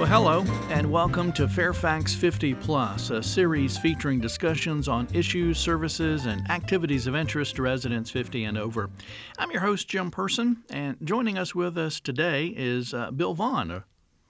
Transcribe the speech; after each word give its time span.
Well, 0.00 0.08
hello, 0.08 0.40
and 0.70 0.90
welcome 0.90 1.30
to 1.32 1.46
Fairfax 1.46 2.14
50 2.14 2.54
Plus, 2.54 3.10
a 3.10 3.22
series 3.22 3.76
featuring 3.76 4.18
discussions 4.18 4.88
on 4.88 5.06
issues, 5.12 5.58
services, 5.58 6.24
and 6.24 6.50
activities 6.50 7.06
of 7.06 7.14
interest 7.14 7.56
to 7.56 7.62
residents 7.62 8.10
50 8.10 8.44
and 8.44 8.56
over. 8.56 8.88
I'm 9.36 9.50
your 9.50 9.60
host, 9.60 9.88
Jim 9.88 10.10
Person, 10.10 10.64
and 10.70 10.96
joining 11.04 11.36
us 11.36 11.54
with 11.54 11.76
us 11.76 12.00
today 12.00 12.46
is 12.56 12.94
uh, 12.94 13.10
Bill 13.10 13.34
Vaughan, 13.34 13.70
a 13.70 13.84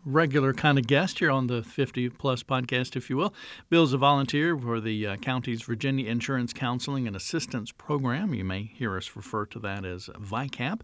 regular 0.04 0.52
kind 0.52 0.76
of 0.76 0.88
guest 0.88 1.20
here 1.20 1.30
on 1.30 1.46
the 1.46 1.62
50 1.62 2.08
Plus 2.10 2.42
podcast, 2.42 2.96
if 2.96 3.08
you 3.08 3.16
will. 3.16 3.32
Bill's 3.68 3.92
a 3.92 3.98
volunteer 3.98 4.58
for 4.58 4.80
the 4.80 5.06
uh, 5.06 5.16
county's 5.18 5.62
Virginia 5.62 6.10
Insurance 6.10 6.52
Counseling 6.52 7.06
and 7.06 7.14
Assistance 7.14 7.70
Program. 7.70 8.34
You 8.34 8.44
may 8.44 8.64
hear 8.64 8.96
us 8.96 9.14
refer 9.14 9.46
to 9.46 9.60
that 9.60 9.84
as 9.84 10.10
VICAP. 10.18 10.80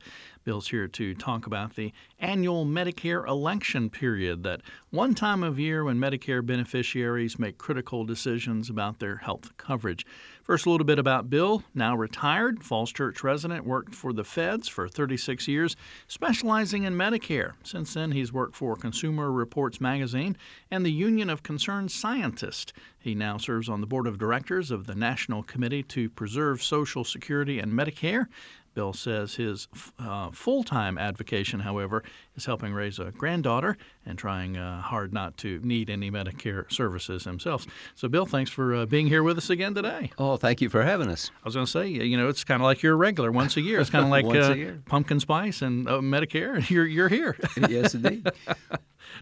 Bill's 0.46 0.68
here 0.68 0.86
to 0.86 1.12
talk 1.12 1.44
about 1.44 1.74
the 1.74 1.92
annual 2.20 2.64
Medicare 2.64 3.26
election 3.26 3.90
period, 3.90 4.44
that 4.44 4.60
one 4.90 5.12
time 5.12 5.42
of 5.42 5.58
year 5.58 5.82
when 5.82 5.98
Medicare 5.98 6.46
beneficiaries 6.46 7.36
make 7.36 7.58
critical 7.58 8.04
decisions 8.04 8.70
about 8.70 9.00
their 9.00 9.16
health 9.16 9.56
coverage. 9.56 10.06
First, 10.44 10.64
a 10.64 10.70
little 10.70 10.84
bit 10.84 11.00
about 11.00 11.28
Bill, 11.28 11.64
now 11.74 11.96
retired, 11.96 12.62
Falls 12.62 12.92
Church 12.92 13.24
resident, 13.24 13.66
worked 13.66 13.92
for 13.92 14.12
the 14.12 14.22
feds 14.22 14.68
for 14.68 14.88
36 14.88 15.48
years, 15.48 15.74
specializing 16.06 16.84
in 16.84 16.94
Medicare. 16.94 17.54
Since 17.64 17.94
then, 17.94 18.12
he's 18.12 18.32
worked 18.32 18.54
for 18.54 18.76
Consumer 18.76 19.32
Reports 19.32 19.80
magazine 19.80 20.36
and 20.70 20.86
the 20.86 20.92
Union 20.92 21.28
of 21.28 21.42
Concerned 21.42 21.90
Scientists. 21.90 22.72
He 23.00 23.16
now 23.16 23.36
serves 23.36 23.68
on 23.68 23.80
the 23.80 23.86
board 23.88 24.06
of 24.06 24.18
directors 24.18 24.70
of 24.70 24.86
the 24.86 24.94
National 24.94 25.42
Committee 25.42 25.82
to 25.82 26.08
Preserve 26.08 26.62
Social 26.62 27.02
Security 27.02 27.58
and 27.58 27.72
Medicare. 27.72 28.28
Bill 28.76 28.92
says 28.92 29.36
his 29.36 29.68
uh, 29.98 30.30
full 30.30 30.62
time 30.62 30.98
advocation, 30.98 31.60
however, 31.60 32.04
is 32.36 32.44
helping 32.44 32.74
raise 32.74 32.98
a 32.98 33.10
granddaughter 33.10 33.78
and 34.04 34.18
trying 34.18 34.58
uh, 34.58 34.82
hard 34.82 35.14
not 35.14 35.38
to 35.38 35.58
need 35.64 35.88
any 35.88 36.10
Medicare 36.10 36.70
services 36.70 37.24
himself. 37.24 37.66
So, 37.94 38.06
Bill, 38.06 38.26
thanks 38.26 38.50
for 38.50 38.74
uh, 38.74 38.84
being 38.84 39.06
here 39.06 39.22
with 39.22 39.38
us 39.38 39.48
again 39.48 39.74
today. 39.74 40.12
Oh, 40.18 40.36
thank 40.36 40.60
you 40.60 40.68
for 40.68 40.82
having 40.82 41.08
us. 41.08 41.30
I 41.42 41.46
was 41.46 41.54
going 41.54 41.64
to 41.64 41.72
say, 41.72 41.88
you 41.88 42.18
know, 42.18 42.28
it's 42.28 42.44
kind 42.44 42.60
of 42.60 42.66
like 42.66 42.82
you're 42.82 42.92
a 42.92 42.96
regular 42.96 43.32
once 43.32 43.56
a 43.56 43.62
year. 43.62 43.80
It's 43.80 43.88
kind 43.88 44.04
of 44.04 44.10
like 44.10 44.26
uh, 44.26 44.72
pumpkin 44.84 45.20
spice 45.20 45.62
and 45.62 45.88
uh, 45.88 46.00
Medicare. 46.00 46.68
You're, 46.76 46.86
you're 46.86 47.08
here. 47.08 47.36
yes, 47.70 47.94
indeed. 47.94 48.28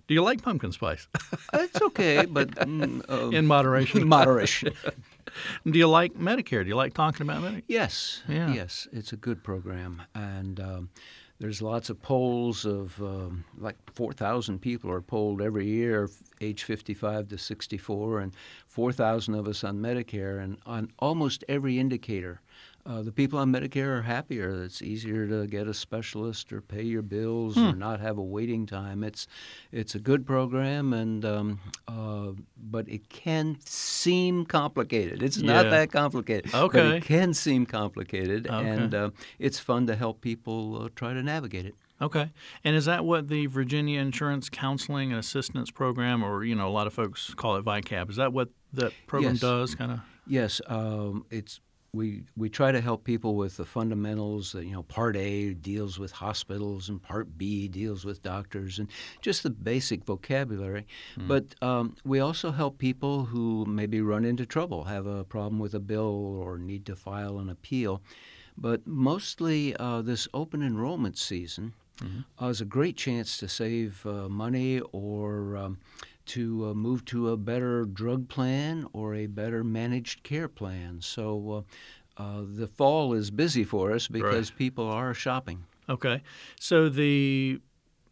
Do 0.08 0.14
you 0.14 0.22
like 0.22 0.42
pumpkin 0.42 0.72
spice? 0.72 1.06
it's 1.52 1.80
okay, 1.80 2.24
but 2.24 2.50
mm, 2.50 3.02
uh, 3.08 3.28
in 3.28 3.46
moderation. 3.46 4.08
moderation. 4.08 4.72
Do 5.70 5.78
you 5.78 5.88
like 5.88 6.14
Medicare? 6.14 6.62
Do 6.62 6.68
you 6.68 6.76
like 6.76 6.94
talking 6.94 7.26
about 7.26 7.42
Medicare? 7.42 7.64
Yes. 7.66 8.22
Yeah. 8.28 8.52
Yes, 8.52 8.88
it's 8.92 9.12
a 9.12 9.16
good 9.16 9.42
program, 9.42 10.02
and 10.14 10.60
um, 10.60 10.88
there's 11.40 11.60
lots 11.60 11.90
of 11.90 12.00
polls 12.00 12.64
of 12.64 13.00
um, 13.02 13.44
like 13.58 13.76
4,000 13.92 14.60
people 14.60 14.90
are 14.90 15.00
polled 15.00 15.42
every 15.42 15.66
year, 15.66 16.08
age 16.40 16.64
55 16.64 17.28
to 17.28 17.38
64, 17.38 18.20
and 18.20 18.32
4,000 18.68 19.34
of 19.34 19.48
us 19.48 19.64
on 19.64 19.78
Medicare, 19.78 20.42
and 20.42 20.58
on 20.66 20.90
almost 20.98 21.44
every 21.48 21.78
indicator 21.78 22.40
uh, 22.86 23.00
the 23.02 23.12
people 23.12 23.38
on 23.38 23.50
Medicare 23.50 23.98
are 23.98 24.02
happier. 24.02 24.62
It's 24.62 24.82
easier 24.82 25.26
to 25.26 25.46
get 25.46 25.66
a 25.66 25.72
specialist 25.72 26.52
or 26.52 26.60
pay 26.60 26.82
your 26.82 27.00
bills 27.00 27.54
hmm. 27.54 27.68
or 27.68 27.72
not 27.74 28.00
have 28.00 28.18
a 28.18 28.22
waiting 28.22 28.66
time. 28.66 29.02
It's 29.02 29.26
it's 29.72 29.94
a 29.94 29.98
good 29.98 30.26
program, 30.26 30.92
and 30.92 31.24
um, 31.24 31.60
uh, 31.88 32.32
but 32.56 32.86
it 32.88 33.08
can 33.08 33.56
seem 33.64 34.44
complicated. 34.44 35.22
It's 35.22 35.38
yeah. 35.38 35.52
not 35.54 35.70
that 35.70 35.92
complicated. 35.92 36.54
Okay, 36.54 36.78
but 36.78 36.94
it 36.96 37.04
can 37.04 37.32
seem 37.32 37.64
complicated, 37.64 38.48
okay. 38.48 38.68
and 38.68 38.94
uh, 38.94 39.10
it's 39.38 39.58
fun 39.58 39.86
to 39.86 39.96
help 39.96 40.20
people 40.20 40.82
uh, 40.82 40.88
try 40.94 41.14
to 41.14 41.22
navigate 41.22 41.64
it. 41.64 41.74
Okay, 42.02 42.30
and 42.64 42.76
is 42.76 42.84
that 42.84 43.06
what 43.06 43.28
the 43.28 43.46
Virginia 43.46 43.98
Insurance 43.98 44.50
Counseling 44.50 45.10
and 45.10 45.18
Assistance 45.18 45.70
Program, 45.70 46.22
or 46.22 46.44
you 46.44 46.54
know, 46.54 46.68
a 46.68 46.70
lot 46.70 46.86
of 46.86 46.92
folks 46.92 47.32
call 47.32 47.56
it 47.56 47.64
VICAP, 47.64 48.10
is 48.10 48.16
that 48.16 48.34
what 48.34 48.50
that 48.74 48.92
program 49.06 49.34
yes. 49.34 49.40
does? 49.40 49.74
Kind 49.74 49.92
of. 49.92 50.00
Yes, 50.26 50.60
um, 50.66 51.24
it's 51.30 51.60
we 51.94 52.24
we 52.36 52.48
try 52.48 52.72
to 52.72 52.80
help 52.80 53.04
people 53.04 53.36
with 53.36 53.56
the 53.56 53.64
fundamentals. 53.64 54.54
You 54.54 54.72
know, 54.72 54.82
Part 54.82 55.16
A 55.16 55.54
deals 55.54 55.98
with 55.98 56.12
hospitals, 56.12 56.88
and 56.88 57.02
Part 57.02 57.38
B 57.38 57.68
deals 57.68 58.04
with 58.04 58.22
doctors, 58.22 58.78
and 58.78 58.88
just 59.20 59.42
the 59.42 59.50
basic 59.50 60.04
vocabulary. 60.04 60.86
Mm. 61.16 61.28
But 61.28 61.44
um, 61.62 61.96
we 62.04 62.20
also 62.20 62.50
help 62.50 62.78
people 62.78 63.24
who 63.24 63.64
maybe 63.66 64.00
run 64.00 64.24
into 64.24 64.44
trouble, 64.44 64.84
have 64.84 65.06
a 65.06 65.24
problem 65.24 65.58
with 65.58 65.74
a 65.74 65.80
bill, 65.80 66.36
or 66.36 66.58
need 66.58 66.84
to 66.86 66.96
file 66.96 67.38
an 67.38 67.48
appeal. 67.48 68.02
But 68.56 68.86
mostly, 68.86 69.76
uh, 69.76 70.02
this 70.02 70.28
open 70.32 70.62
enrollment 70.62 71.18
season 71.18 71.74
mm-hmm. 71.98 72.44
uh, 72.44 72.48
is 72.48 72.60
a 72.60 72.64
great 72.64 72.96
chance 72.96 73.36
to 73.38 73.48
save 73.48 74.04
uh, 74.06 74.28
money 74.28 74.80
or 74.92 75.56
um, 75.56 75.78
to 76.26 76.66
uh, 76.66 76.74
move 76.74 77.04
to 77.06 77.30
a 77.30 77.36
better 77.36 77.84
drug 77.84 78.28
plan 78.28 78.86
or 78.92 79.14
a 79.14 79.26
better 79.26 79.64
managed 79.64 80.22
care 80.22 80.48
plan. 80.48 81.00
So 81.00 81.64
uh, 82.18 82.22
uh, 82.22 82.42
the 82.46 82.66
fall 82.66 83.12
is 83.12 83.30
busy 83.30 83.64
for 83.64 83.92
us 83.92 84.08
because 84.08 84.50
right. 84.50 84.58
people 84.58 84.88
are 84.88 85.14
shopping. 85.14 85.64
Okay. 85.88 86.22
So 86.58 86.88
the 86.88 87.60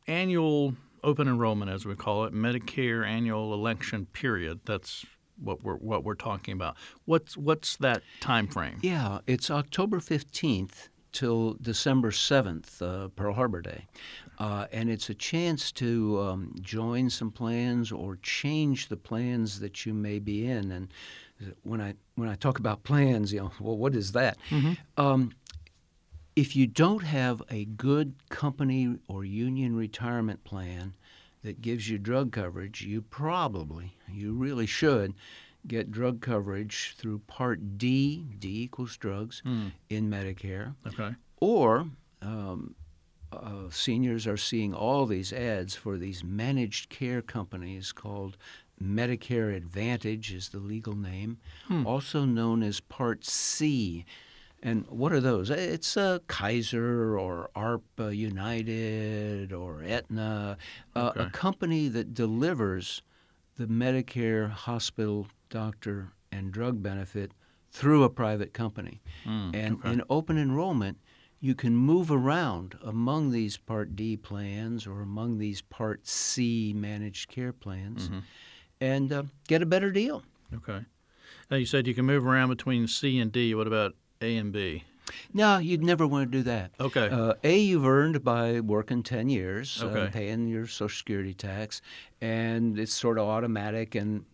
annual 0.07 0.75
open 1.05 1.29
enrollment, 1.29 1.71
as 1.71 1.87
we 1.87 1.95
call 1.95 2.25
it, 2.25 2.35
Medicare 2.35 3.07
annual 3.07 3.55
election 3.55 4.07
period, 4.07 4.61
that's 4.65 5.05
what 5.43 5.63
we're 5.63 5.77
what 5.77 6.05
we're 6.05 6.15
talking 6.15 6.53
about. 6.53 6.77
What's 7.05 7.37
what's 7.37 7.77
that 7.79 8.03
time 8.21 8.47
frame? 8.47 8.79
Yeah, 8.83 9.21
it's 9.27 9.51
October 9.51 9.99
15th 9.99 10.89
till 11.13 11.57
December 11.61 12.11
7th, 12.11 12.83
uh, 12.83 13.09
Pearl 13.09 13.35
Harbor 13.35 13.61
Day. 13.61 13.87
Uh, 14.39 14.67
and 14.73 14.91
it's 14.91 15.09
a 15.11 15.15
chance 15.15 15.71
to 15.73 16.21
um, 16.21 16.55
join 16.61 17.11
some 17.11 17.31
plans 17.31 17.93
or 17.93 18.17
change 18.23 18.89
the 18.89 18.97
plans 18.97 19.61
that 19.61 19.87
you 19.87 19.95
may 19.95 20.19
be 20.19 20.47
in. 20.47 20.73
And 20.73 20.89
when 21.63 21.81
I 21.81 21.95
when 22.15 22.29
I 22.29 22.35
talk 22.35 22.59
about 22.59 22.83
plans, 22.83 23.33
you 23.33 23.41
know, 23.41 23.53
well, 23.61 23.77
what 23.77 23.95
is 23.95 24.13
that? 24.13 24.39
Mm-hmm. 24.51 24.73
Um, 25.01 25.33
if 26.35 26.57
you 26.57 26.67
don't 26.67 27.05
have 27.05 27.43
a 27.51 27.67
good 27.67 28.15
company 28.31 28.97
or 29.07 29.25
union 29.25 29.77
retirement 29.77 30.45
plan 30.45 30.95
that 31.43 31.61
gives 31.61 31.89
you 31.91 31.99
drug 31.99 32.33
coverage, 32.33 32.83
you 32.83 33.03
probably, 33.03 33.97
you 34.09 34.33
really 34.33 34.67
should 34.67 35.15
get 35.67 35.91
drug 35.91 36.21
coverage 36.21 36.95
through 36.97 37.21
Part 37.21 37.79
D, 37.79 38.27
D 38.39 38.63
equals 38.65 38.97
drugs, 38.97 39.43
mm. 39.47 39.73
in 39.89 40.11
Medicare. 40.11 40.75
Okay. 40.87 41.15
Or 41.41 41.87
um, 42.21 42.75
uh, 43.33 43.71
seniors 43.71 44.27
are 44.27 44.37
seeing 44.37 44.75
all 44.75 45.07
these 45.07 45.33
ads 45.33 45.75
for 45.75 45.97
these 45.97 46.23
managed 46.23 46.91
care 46.91 47.23
companies 47.23 47.93
called 47.93 48.37
Medicare 48.83 49.55
Advantage 49.55 50.33
is 50.33 50.49
the 50.49 50.59
legal 50.59 50.97
name, 50.97 51.39
hmm. 51.69 51.87
also 51.87 52.25
known 52.25 52.63
as 52.63 52.81
Part 52.81 53.25
C. 53.25 54.05
And 54.63 54.87
what 54.89 55.13
are 55.13 55.21
those? 55.21 55.51
It's 55.51 55.97
uh, 55.97 56.21
Kaiser 56.29 57.19
or 57.19 57.51
AARP 57.57 58.17
United 58.17 59.53
or 59.53 59.83
Aetna, 59.83 60.57
uh, 60.95 61.11
okay. 61.11 61.21
a 61.21 61.31
company 61.31 61.89
that 61.89 62.15
delivers 62.15 63.03
the 63.57 63.67
Medicare 63.67 64.51
hospital 64.51 65.27
doctor 65.53 66.15
and 66.33 66.51
drug 66.51 66.83
benefit 66.83 67.31
through 67.71 68.03
a 68.03 68.11
private 68.11 68.53
company. 68.53 69.01
Mm, 69.25 69.55
and 69.55 69.75
okay. 69.77 69.93
in 69.93 70.03
open 70.11 70.37
enrollment, 70.37 70.99
you 71.39 71.55
can 71.55 71.77
move 71.77 72.11
around 72.11 72.77
among 72.83 73.31
these 73.31 73.57
Part 73.57 73.95
D 73.95 74.17
plans 74.17 74.87
or 74.87 75.03
among 75.03 75.39
these 75.39 75.61
Part 75.61 76.07
C 76.09 76.73
managed 76.75 77.29
care 77.29 77.53
plans 77.53 78.09
mm-hmm. 78.09 78.21
and 78.81 79.13
uh, 79.13 79.23
get 79.47 79.63
a 79.63 79.67
better 79.67 79.93
deal. 79.93 80.25
Okay. 80.55 80.81
Now 81.51 81.57
you 81.59 81.67
said 81.67 81.87
you 81.87 81.95
can 81.95 82.07
move 82.07 82.27
around 82.27 82.49
between 82.49 82.87
C 82.87 83.19
and 83.19 83.31
D. 83.31 83.55
What 83.55 83.67
about 83.67 83.95
A 84.21 84.37
and 84.37 84.53
B? 84.53 84.85
No, 85.35 85.59
you'd 85.59 85.83
never 85.83 86.07
want 86.07 86.31
to 86.31 86.39
do 86.39 86.43
that. 86.45 86.71
Okay. 86.81 87.09
Uh, 87.09 87.35
a, 87.43 87.59
you've 87.59 87.87
earned 87.87 88.23
by 88.25 88.61
working 88.61 89.03
10 89.03 89.29
years, 89.29 89.83
uh, 89.83 89.87
okay. 89.87 90.01
uh, 90.03 90.11
paying 90.11 90.47
your 90.47 90.67
Social 90.67 90.97
Security 90.97 91.35
tax, 91.35 91.83
and 92.21 92.79
it's 92.79 92.95
sort 92.95 93.19
of 93.19 93.27
automatic 93.27 93.95
and 93.95 94.25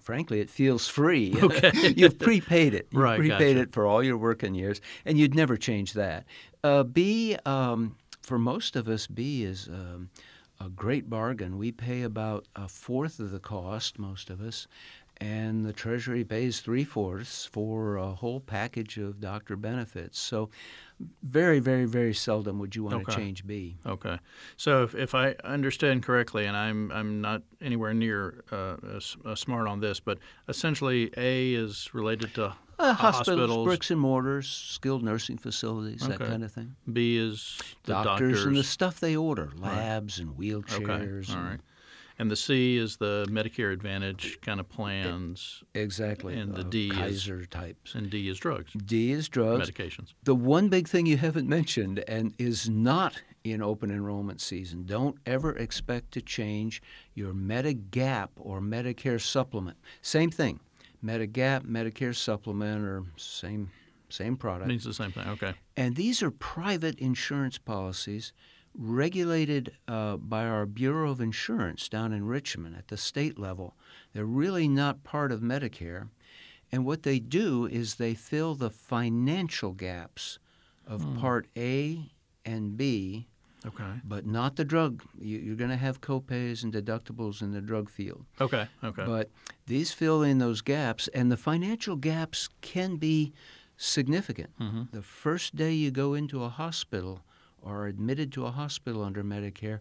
frankly, 0.00 0.40
it 0.40 0.50
feels 0.50 0.88
free. 0.88 1.34
Okay. 1.44 1.72
You've 1.96 2.18
prepaid 2.18 2.74
it. 2.74 2.88
You've 2.90 3.02
right, 3.02 3.18
prepaid 3.18 3.56
gotcha. 3.56 3.68
it 3.68 3.72
for 3.72 3.86
all 3.86 4.02
your 4.02 4.16
working 4.16 4.54
years, 4.54 4.80
and 5.04 5.18
you'd 5.18 5.34
never 5.34 5.56
change 5.56 5.92
that. 5.92 6.24
Uh, 6.62 6.82
B, 6.82 7.36
um, 7.44 7.96
for 8.22 8.38
most 8.38 8.76
of 8.76 8.88
us, 8.88 9.06
B 9.06 9.44
is 9.44 9.68
um, 9.68 10.08
a 10.60 10.68
great 10.68 11.10
bargain. 11.10 11.58
We 11.58 11.70
pay 11.72 12.02
about 12.02 12.46
a 12.56 12.68
fourth 12.68 13.20
of 13.20 13.30
the 13.30 13.40
cost, 13.40 13.98
most 13.98 14.30
of 14.30 14.40
us, 14.40 14.66
and 15.18 15.64
the 15.64 15.72
Treasury 15.72 16.24
pays 16.24 16.60
three 16.60 16.84
fourths 16.84 17.46
for 17.46 17.96
a 17.96 18.12
whole 18.12 18.40
package 18.40 18.96
of 18.98 19.20
doctor 19.20 19.56
benefits. 19.56 20.18
So, 20.18 20.50
very, 21.22 21.58
very, 21.58 21.84
very 21.84 22.14
seldom 22.14 22.58
would 22.58 22.76
you 22.76 22.84
want 22.84 22.96
okay. 22.96 23.04
to 23.04 23.18
change 23.18 23.46
B. 23.46 23.76
Okay. 23.84 24.18
So, 24.56 24.84
if, 24.84 24.94
if 24.94 25.14
I 25.14 25.34
understand 25.44 26.02
correctly, 26.02 26.46
and 26.46 26.56
I'm 26.56 26.90
I'm 26.92 27.20
not 27.20 27.42
anywhere 27.60 27.94
near 27.94 28.44
uh, 28.52 29.00
smart 29.34 29.68
on 29.68 29.80
this, 29.80 30.00
but 30.00 30.18
essentially 30.48 31.10
A 31.16 31.54
is 31.54 31.92
related 31.92 32.34
to 32.34 32.54
uh, 32.78 32.92
hospitals, 32.92 33.38
hospitals, 33.38 33.66
bricks 33.66 33.90
and 33.90 34.00
mortars, 34.00 34.48
skilled 34.48 35.02
nursing 35.02 35.38
facilities, 35.38 36.02
okay. 36.02 36.16
that 36.16 36.26
kind 36.26 36.44
of 36.44 36.52
thing. 36.52 36.74
B 36.90 37.16
is 37.16 37.58
doctors, 37.84 38.04
doctors, 38.04 38.44
and 38.44 38.56
the 38.56 38.64
stuff 38.64 39.00
they 39.00 39.16
order, 39.16 39.52
labs 39.58 40.18
right. 40.18 40.26
and 40.26 40.36
wheelchairs. 40.36 41.30
Okay. 41.30 41.38
All 41.38 41.44
right. 41.44 41.60
And 42.18 42.30
the 42.30 42.36
C 42.36 42.76
is 42.76 42.96
the 42.98 43.26
Medicare 43.28 43.72
Advantage 43.72 44.40
kind 44.40 44.60
of 44.60 44.68
plans, 44.68 45.64
Exactly. 45.74 46.38
And 46.38 46.54
the 46.54 46.60
uh, 46.60 46.64
D 46.64 46.86
is- 46.88 46.92
Kaiser 46.96 47.44
types. 47.46 47.94
and 47.94 48.08
D 48.08 48.28
is 48.28 48.38
drugs, 48.38 48.72
D 48.72 49.10
is 49.10 49.28
drugs. 49.28 49.68
medications. 49.70 50.12
The 50.22 50.34
one 50.34 50.68
big 50.68 50.86
thing 50.88 51.06
you 51.06 51.16
haven't 51.16 51.48
mentioned 51.48 52.04
and 52.06 52.32
is 52.38 52.68
not 52.68 53.20
in 53.42 53.60
open 53.62 53.90
enrollment 53.90 54.40
season, 54.40 54.84
don't 54.86 55.16
ever 55.26 55.54
expect 55.56 56.12
to 56.12 56.22
change 56.22 56.80
your 57.14 57.34
Medigap 57.34 58.28
or 58.36 58.60
Medicare 58.60 59.20
supplement. 59.20 59.76
Same 60.00 60.30
thing. 60.30 60.60
Medigap, 61.04 61.66
Medicare 61.66 62.14
supplement 62.14 62.84
are 62.84 63.02
same 63.16 63.70
same 64.08 64.36
product. 64.36 64.66
It 64.66 64.68
Means 64.68 64.84
the 64.84 64.94
same 64.94 65.10
thing. 65.10 65.26
Okay. 65.28 65.54
And 65.76 65.96
these 65.96 66.22
are 66.22 66.30
private 66.30 66.96
insurance 67.00 67.58
policies 67.58 68.32
regulated 68.74 69.72
uh, 69.88 70.16
by 70.16 70.44
our 70.46 70.66
Bureau 70.66 71.10
of 71.10 71.20
Insurance 71.20 71.88
down 71.88 72.12
in 72.12 72.26
Richmond 72.26 72.76
at 72.76 72.88
the 72.88 72.96
state 72.96 73.38
level. 73.38 73.74
They're 74.12 74.24
really 74.24 74.68
not 74.68 75.04
part 75.04 75.32
of 75.32 75.40
Medicare. 75.40 76.08
And 76.72 76.84
what 76.84 77.02
they 77.04 77.18
do 77.20 77.66
is 77.66 77.94
they 77.96 78.14
fill 78.14 78.54
the 78.54 78.70
financial 78.70 79.72
gaps 79.72 80.38
of 80.86 81.06
Part 81.18 81.46
A 81.56 82.10
and 82.44 82.76
B, 82.76 83.28
Okay. 83.64 83.84
but 84.04 84.26
not 84.26 84.56
the 84.56 84.64
drug. 84.64 85.02
You, 85.18 85.38
you're 85.38 85.56
going 85.56 85.70
to 85.70 85.76
have 85.76 86.00
copays 86.00 86.62
and 86.64 86.72
deductibles 86.72 87.40
in 87.42 87.52
the 87.52 87.60
drug 87.60 87.88
field. 87.88 88.24
Okay. 88.40 88.66
Okay. 88.82 89.04
But 89.06 89.30
these 89.66 89.92
fill 89.92 90.22
in 90.22 90.38
those 90.38 90.60
gaps, 90.60 91.08
and 91.08 91.30
the 91.30 91.36
financial 91.36 91.96
gaps 91.96 92.48
can 92.60 92.96
be 92.96 93.32
significant. 93.76 94.50
The 94.92 95.02
first 95.02 95.56
day 95.56 95.72
you 95.72 95.90
go 95.90 96.14
into 96.14 96.42
a 96.44 96.48
hospital 96.48 97.22
are 97.64 97.86
admitted 97.86 98.32
to 98.32 98.46
a 98.46 98.50
hospital 98.50 99.02
under 99.02 99.24
Medicare, 99.24 99.80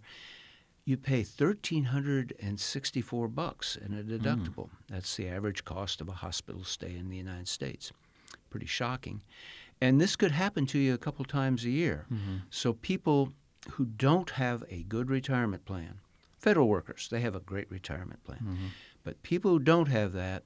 you 0.85 0.97
pay 0.97 1.23
thirteen 1.23 1.85
hundred 1.85 2.33
and 2.41 2.59
sixty-four 2.59 3.27
bucks 3.27 3.75
in 3.75 3.93
a 3.93 4.01
hmm. 4.01 4.15
deductible. 4.15 4.69
That's 4.89 5.15
the 5.15 5.29
average 5.29 5.63
cost 5.63 6.01
of 6.01 6.09
a 6.09 6.13
hospital 6.13 6.63
stay 6.63 6.95
in 6.95 7.09
the 7.09 7.17
United 7.17 7.47
States. 7.47 7.91
Pretty 8.49 8.65
shocking, 8.65 9.21
and 9.81 9.99
this 9.99 10.15
could 10.15 10.31
happen 10.31 10.65
to 10.67 10.79
you 10.79 10.93
a 10.93 10.97
couple 10.97 11.25
times 11.25 11.65
a 11.65 11.69
year. 11.69 12.05
Mm-hmm. 12.11 12.37
So 12.49 12.73
people 12.73 13.33
who 13.71 13.85
don't 13.85 14.31
have 14.31 14.63
a 14.69 14.83
good 14.83 15.09
retirement 15.09 15.65
plan, 15.65 15.99
federal 16.37 16.67
workers, 16.67 17.07
they 17.09 17.21
have 17.21 17.35
a 17.35 17.39
great 17.39 17.69
retirement 17.71 18.23
plan, 18.23 18.39
mm-hmm. 18.39 18.67
but 19.03 19.21
people 19.23 19.51
who 19.51 19.59
don't 19.59 19.87
have 19.87 20.13
that, 20.13 20.43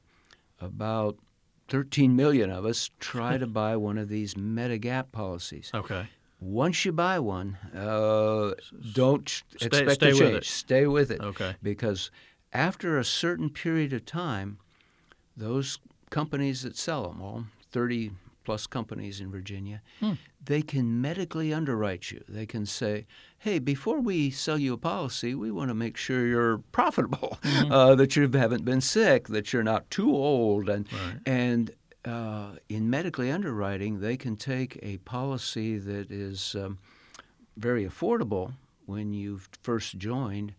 about 0.61 1.17
13 1.69 2.15
million 2.15 2.49
of 2.49 2.65
us 2.65 2.89
try 2.99 3.37
to 3.37 3.47
buy 3.61 3.75
one 3.75 3.97
of 3.97 4.09
these 4.09 4.35
Medigap 4.35 5.11
policies. 5.11 5.71
okay. 5.73 6.07
Once 6.39 6.85
you 6.85 6.91
buy 6.91 7.17
one, 7.19 7.57
uh, 7.75 8.51
don't 8.93 9.27
Stay- 9.29 9.65
expect 9.67 9.91
stay 9.91 10.11
to 10.11 10.17
change. 10.17 10.49
Stay 10.49 10.85
with 10.87 11.09
it. 11.11 11.19
Okay. 11.21 11.55
Because 11.63 12.11
after 12.53 12.97
a 12.97 13.03
certain 13.03 13.49
period 13.49 13.91
of 13.93 14.05
time, 14.05 14.59
those 15.35 15.79
companies 16.09 16.61
that 16.61 16.77
sell 16.77 17.07
them, 17.07 17.21
all 17.21 17.45
30 17.71 18.11
plus 18.43 18.65
companies 18.67 19.19
in 19.19 19.29
Virginia, 19.29 19.81
Hmm. 19.99 20.13
they 20.43 20.61
can 20.61 21.01
medically 21.01 21.51
underwrite 21.53 22.11
you. 22.11 22.23
They 22.29 22.45
can 22.45 22.65
say, 22.65 23.05
hey, 23.39 23.59
before 23.59 23.99
we 23.99 24.29
sell 24.29 24.57
you 24.57 24.73
a 24.73 24.77
policy, 24.77 25.35
we 25.35 25.51
want 25.51 25.69
to 25.69 25.73
make 25.75 25.97
sure 25.97 26.25
you're 26.25 26.59
profitable, 26.71 27.39
Mm-hmm. 27.41 27.71
uh, 27.71 27.95
that 27.95 28.15
you 28.15 28.29
haven't 28.31 28.63
been 28.63 28.79
sick, 28.79 29.27
that 29.29 29.51
you're 29.51 29.63
not 29.63 29.89
too 29.89 30.09
old. 30.11 30.69
And, 30.69 30.87
Right. 30.93 31.19
and 31.25 31.71
uh, 32.07 32.51
in 32.69 32.89
medically 32.89 33.31
underwriting, 33.31 33.99
they 33.99 34.17
can 34.17 34.35
take 34.35 34.79
a 34.81 34.97
policy 34.99 35.77
that 35.77 36.11
is 36.11 36.55
um, 36.55 36.77
very 37.57 37.85
affordable 37.85 38.53
when 38.85 39.13
you've 39.13 39.49
first 39.61 39.97
joined 39.97 40.53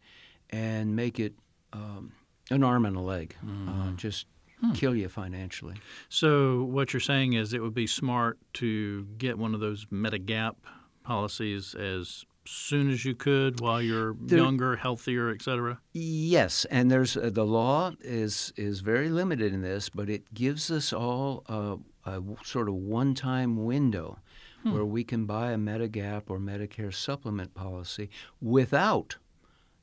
and 0.50 0.94
make 0.94 1.18
it 1.18 1.34
um, 1.72 2.12
an 2.50 2.62
arm 2.62 2.84
and 2.84 2.96
a 2.96 3.00
leg, 3.00 3.34
uh, 3.68 3.90
just 3.92 4.26
kill 4.74 4.94
you 4.94 5.08
financially. 5.08 5.74
So 6.08 6.64
what 6.64 6.92
you're 6.92 7.00
saying 7.00 7.34
is 7.34 7.52
it 7.52 7.62
would 7.62 7.74
be 7.74 7.86
smart 7.86 8.38
to 8.54 9.04
get 9.18 9.38
one 9.38 9.54
of 9.54 9.60
those 9.60 9.86
Medigap 9.86 10.56
policies 11.04 11.74
as 11.74 12.24
soon 12.48 12.90
as 12.90 13.04
you 13.04 13.14
could 13.14 13.60
while 13.60 13.80
you're 13.82 14.14
There- 14.20 14.38
younger, 14.38 14.76
healthier, 14.76 15.30
et 15.30 15.42
cetera. 15.42 15.80
Yes, 15.92 16.64
and 16.66 16.90
there's 16.90 17.16
uh, 17.16 17.30
the 17.32 17.44
law 17.46 17.92
is 18.00 18.52
is 18.56 18.80
very 18.80 19.08
limited 19.08 19.52
in 19.52 19.62
this, 19.62 19.88
but 19.88 20.08
it 20.08 20.32
gives 20.34 20.70
us 20.70 20.92
all 20.92 21.44
a, 21.46 21.76
a 22.10 22.22
sort 22.44 22.68
of 22.68 22.74
one-time 22.74 23.64
window 23.64 24.18
where 24.64 24.84
we 24.84 25.02
can 25.02 25.24
buy 25.24 25.52
a 25.52 25.56
Medigap 25.56 26.24
or 26.28 26.38
Medicare 26.38 26.92
supplement 26.92 27.54
policy 27.54 28.10
without 28.40 29.16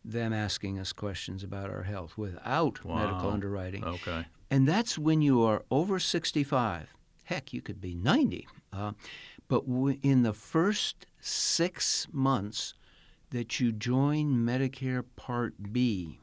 them 0.04 0.32
asking 0.32 0.78
us 0.78 0.94
questions 0.94 1.44
about 1.44 1.72
our 1.72 1.84
health, 1.84 2.18
without 2.18 2.86
medical 2.86 3.32
underwriting. 3.32 3.84
Okay. 3.84 4.26
And 4.52 4.68
that's 4.68 4.96
when 4.98 5.22
you 5.24 5.42
are 5.42 5.64
over 5.72 5.98
65. 6.00 6.94
Heck, 7.24 7.52
you 7.54 7.62
could 7.64 7.82
be 7.82 7.96
90. 7.96 8.48
Uh, 8.72 8.92
but 9.48 9.68
w- 9.68 10.00
in 10.02 10.24
the 10.24 10.34
first 10.34 11.06
six 11.20 12.08
months 12.12 12.74
that 13.32 13.60
you 13.60 13.72
join 13.72 14.34
Medicare 14.34 15.04
Part 15.16 15.74
B, 15.74 16.20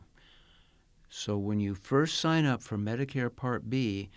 so 1.08 1.36
when 1.36 1.60
you 1.60 1.74
first 1.74 2.18
sign 2.18 2.46
up 2.46 2.62
for 2.62 2.78
Medicare 2.78 3.34
Part 3.34 3.68
B, 3.68 4.10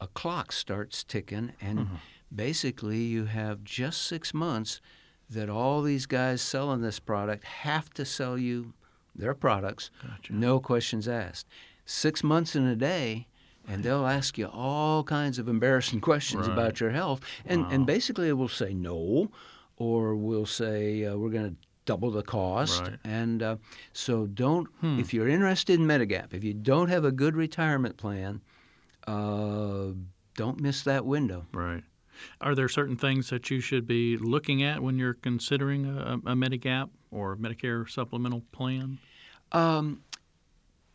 a 0.00 0.08
clock 0.08 0.52
starts 0.52 1.04
ticking, 1.04 1.52
and 1.60 1.78
mm-hmm. 1.80 1.94
basically 2.34 2.98
you 2.98 3.26
have 3.26 3.62
just 3.62 4.02
six 4.02 4.34
months 4.34 4.80
that 5.28 5.48
all 5.48 5.82
these 5.82 6.06
guys 6.06 6.42
selling 6.42 6.80
this 6.80 6.98
product 6.98 7.44
have 7.44 7.90
to 7.90 8.04
sell 8.04 8.36
you 8.36 8.72
their 9.14 9.34
products, 9.34 9.90
Gotcha. 10.02 10.34
no 10.34 10.58
questions 10.58 11.06
asked. 11.06 11.46
Six 11.84 12.24
months 12.24 12.56
in 12.56 12.66
a 12.66 12.76
day, 12.76 13.28
and 13.70 13.82
they'll 13.82 14.06
ask 14.06 14.36
you 14.38 14.46
all 14.46 15.04
kinds 15.04 15.38
of 15.38 15.48
embarrassing 15.48 16.00
questions 16.10 16.46
Right. 16.48 16.52
about 16.58 16.80
your 16.80 16.90
health, 16.90 17.20
and 17.46 17.64
and 17.72 17.86
basically 17.86 18.28
it 18.28 18.36
will 18.36 18.48
say 18.48 18.74
no, 18.74 19.30
or 19.76 20.14
we'll 20.16 20.46
say 20.46 21.04
uh, 21.04 21.16
we're 21.16 21.30
going 21.30 21.50
to 21.50 21.56
double 21.86 22.10
the 22.10 22.22
cost, 22.22 22.82
Right. 22.82 22.98
and 23.04 23.42
uh, 23.42 23.56
so 23.92 24.26
don't. 24.26 24.68
Hmm. 24.80 24.98
If 25.00 25.14
you're 25.14 25.28
interested 25.28 25.78
in 25.80 25.86
Medigap, 25.86 26.34
if 26.34 26.44
you 26.44 26.54
don't 26.54 26.88
have 26.88 27.04
a 27.04 27.12
good 27.12 27.34
retirement 27.36 27.96
plan, 27.96 28.40
uh, 29.06 29.88
don't 30.36 30.60
miss 30.60 30.82
that 30.84 31.04
window. 31.06 31.46
Right. 31.52 31.82
Are 32.42 32.54
there 32.54 32.68
certain 32.68 32.96
things 32.96 33.30
that 33.30 33.50
you 33.50 33.60
should 33.60 33.86
be 33.86 34.18
looking 34.18 34.62
at 34.62 34.82
when 34.82 34.98
you're 34.98 35.14
considering 35.14 35.86
a, 35.86 36.14
a 36.26 36.34
Medigap 36.34 36.90
or 37.10 37.36
Medicare 37.36 37.88
supplemental 37.88 38.42
plan? 38.52 38.98
Um, 39.52 40.02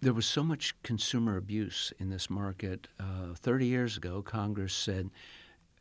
there 0.05 0.13
was 0.13 0.27
so 0.27 0.43
much 0.43 0.75
consumer 0.83 1.35
abuse 1.35 1.91
in 1.97 2.11
this 2.11 2.29
market. 2.29 2.87
Uh, 2.99 3.33
30 3.37 3.65
years 3.65 3.97
ago, 3.97 4.21
Congress 4.21 4.71
said 4.71 5.09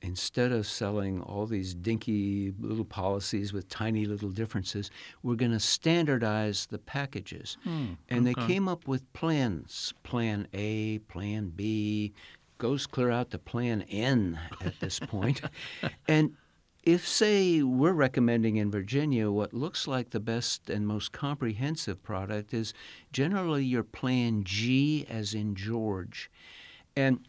instead 0.00 0.50
of 0.50 0.66
selling 0.66 1.20
all 1.20 1.44
these 1.44 1.74
dinky 1.74 2.54
little 2.58 2.86
policies 2.86 3.52
with 3.52 3.68
tiny 3.68 4.06
little 4.06 4.30
differences, 4.30 4.90
we're 5.22 5.34
going 5.34 5.52
to 5.52 5.60
standardize 5.60 6.64
the 6.66 6.78
packages. 6.78 7.58
and 8.08 8.26
they 8.26 8.32
came 8.46 8.66
up 8.66 8.88
with 8.88 9.12
plans 9.12 9.92
Plan 10.04 10.48
A, 10.54 11.00
Plan 11.00 11.52
B, 11.54 12.14
goes 12.56 12.86
clear 12.86 13.10
out 13.10 13.30
to 13.30 13.38
Plan 13.38 13.82
N 13.90 14.38
at 14.64 14.80
this 14.80 14.98
point. 15.00 15.42
and 16.08 16.34
if, 16.84 17.08
say, 17.08 17.62
we're 17.62 17.92
recommending 17.92 18.56
in 18.56 18.70
Virginia 18.70 19.30
what 19.30 19.54
looks 19.54 19.88
like 19.88 20.10
the 20.10 20.20
best 20.20 20.68
and 20.68 20.86
most 20.86 21.12
comprehensive 21.12 22.02
product 22.02 22.52
is 22.52 22.74
generally 23.10 23.64
your 23.64 23.82
Plan 23.82 24.44
G, 24.44 25.06
as 25.08 25.32
in 25.32 25.54
George. 25.54 26.30
And 26.94 27.26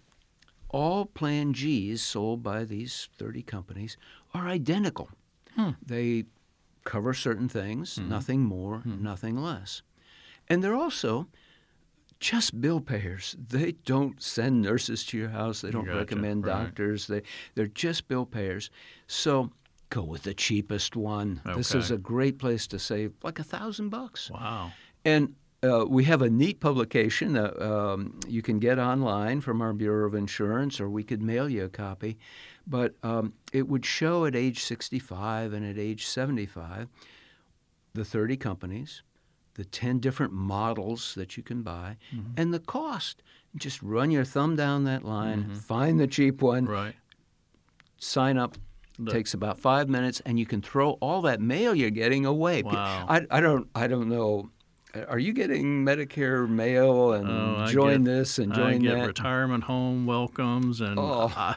all 0.69 1.05
Plan 1.05 1.53
Gs 1.53 2.01
sold 2.01 2.43
by 2.43 2.65
these 2.65 3.07
30 3.17 3.43
companies 3.43 3.95
are 4.33 4.47
identical. 4.47 5.09
Hmm. 5.55 5.71
They 5.83 6.25
cover 6.83 7.13
certain 7.13 7.47
things, 7.47 7.95
hmm. 7.95 8.09
nothing 8.09 8.41
more, 8.41 8.79
hmm. 8.79 9.01
nothing 9.01 9.38
less. 9.38 9.81
And 10.50 10.62
they're 10.62 10.75
also 10.75 11.29
just 12.19 12.60
bill 12.60 12.81
payers. 12.81 13.36
They 13.50 13.74
don't 13.86 14.22
send 14.22 14.62
nurses 14.62 15.05
to 15.07 15.17
your 15.17 15.29
house. 15.29 15.62
They 15.62 15.72
don't 15.72 15.86
Gotcha, 15.86 15.98
recommend 15.98 16.45
right. 16.45 16.63
doctors. 16.63 17.07
They 17.07 17.22
they're 17.55 17.67
just 17.67 18.07
bill 18.07 18.25
payers. 18.25 18.69
So 19.07 19.51
go 19.89 20.03
with 20.03 20.24
the 20.24 20.34
cheapest 20.34 20.95
one. 20.95 21.41
This 21.55 21.75
is 21.75 21.91
a 21.91 21.98
great 21.98 22.39
place 22.39 22.67
to 22.67 22.79
save 22.79 23.13
like 23.24 23.39
a 23.39 23.43
thousand 23.43 23.89
bucks. 23.89 24.31
Wow. 24.31 24.72
And 25.03 25.36
uh, 25.63 25.86
we 25.88 26.03
have 26.03 26.22
a 26.22 26.29
neat 26.29 26.60
publication 26.60 27.34
that 27.34 27.60
um, 27.62 28.19
you 28.27 28.41
can 28.41 28.60
get 28.60 28.77
online 28.77 29.41
from 29.41 29.62
our 29.62 29.74
Bureau 29.74 30.05
of 30.07 30.13
Insurance, 30.13 30.79
or 30.79 30.89
we 30.89 31.03
could 31.03 31.22
mail 31.22 31.50
you 31.50 31.63
a 31.65 31.69
copy. 31.69 32.17
But 32.67 32.95
um, 33.03 33.34
it 33.53 33.67
would 33.67 33.86
show 33.86 34.25
at 34.25 34.36
age 34.36 34.63
65 34.63 35.53
and 35.53 35.65
at 35.65 35.77
age 35.77 36.05
75 36.05 36.88
the 37.93 38.05
30 38.05 38.38
companies, 38.38 39.03
the 39.55 39.65
10 39.65 40.00
different 40.00 40.33
models 40.33 41.13
that 41.15 41.35
you 41.35 41.43
can 41.43 41.62
buy, 41.63 41.97
mm-hmm. 42.13 42.31
and 42.38 42.53
the 42.53 42.59
cost. 42.59 43.24
Just 43.55 43.81
run 43.81 44.12
your 44.12 44.25
thumb 44.25 44.55
down 44.55 44.83
that 44.83 45.03
line, 45.03 45.43
mm-hmm. 45.43 45.53
find 45.55 46.00
the 46.00 46.07
cheap 46.07 46.41
one, 46.41 46.65
Right. 46.65 46.95
sign 47.97 48.38
up. 48.38 48.57
Takes 49.09 49.33
about 49.33 49.59
five 49.59 49.89
minutes, 49.89 50.21
and 50.25 50.39
you 50.39 50.45
can 50.45 50.62
throw 50.62 50.91
all 51.01 51.21
that 51.24 51.41
mail 51.41 51.75
you're 51.75 51.89
getting 51.89 52.25
away. 52.25 52.63
Wow. 52.63 53.05
I, 53.09 53.27
I 53.29 53.41
don't 53.41 53.67
I 53.75 53.88
don't 53.88 54.07
know 54.07 54.51
are 55.07 55.19
you 55.19 55.33
getting 55.33 55.85
Medicare 55.85 56.47
mail 56.47 57.13
and 57.13 57.27
Oh, 57.29 57.57
I 57.59 57.71
join 57.71 58.03
get- 58.03 58.11
this 58.11 58.39
and 58.39 58.53
I 58.53 58.55
join 58.55 58.79
get 58.79 58.95
that? 58.97 59.07
retirement 59.07 59.63
home 59.65 60.05
welcomes, 60.05 60.81
and 60.81 60.97
Oh. 60.99 61.31
uh, 61.35 61.53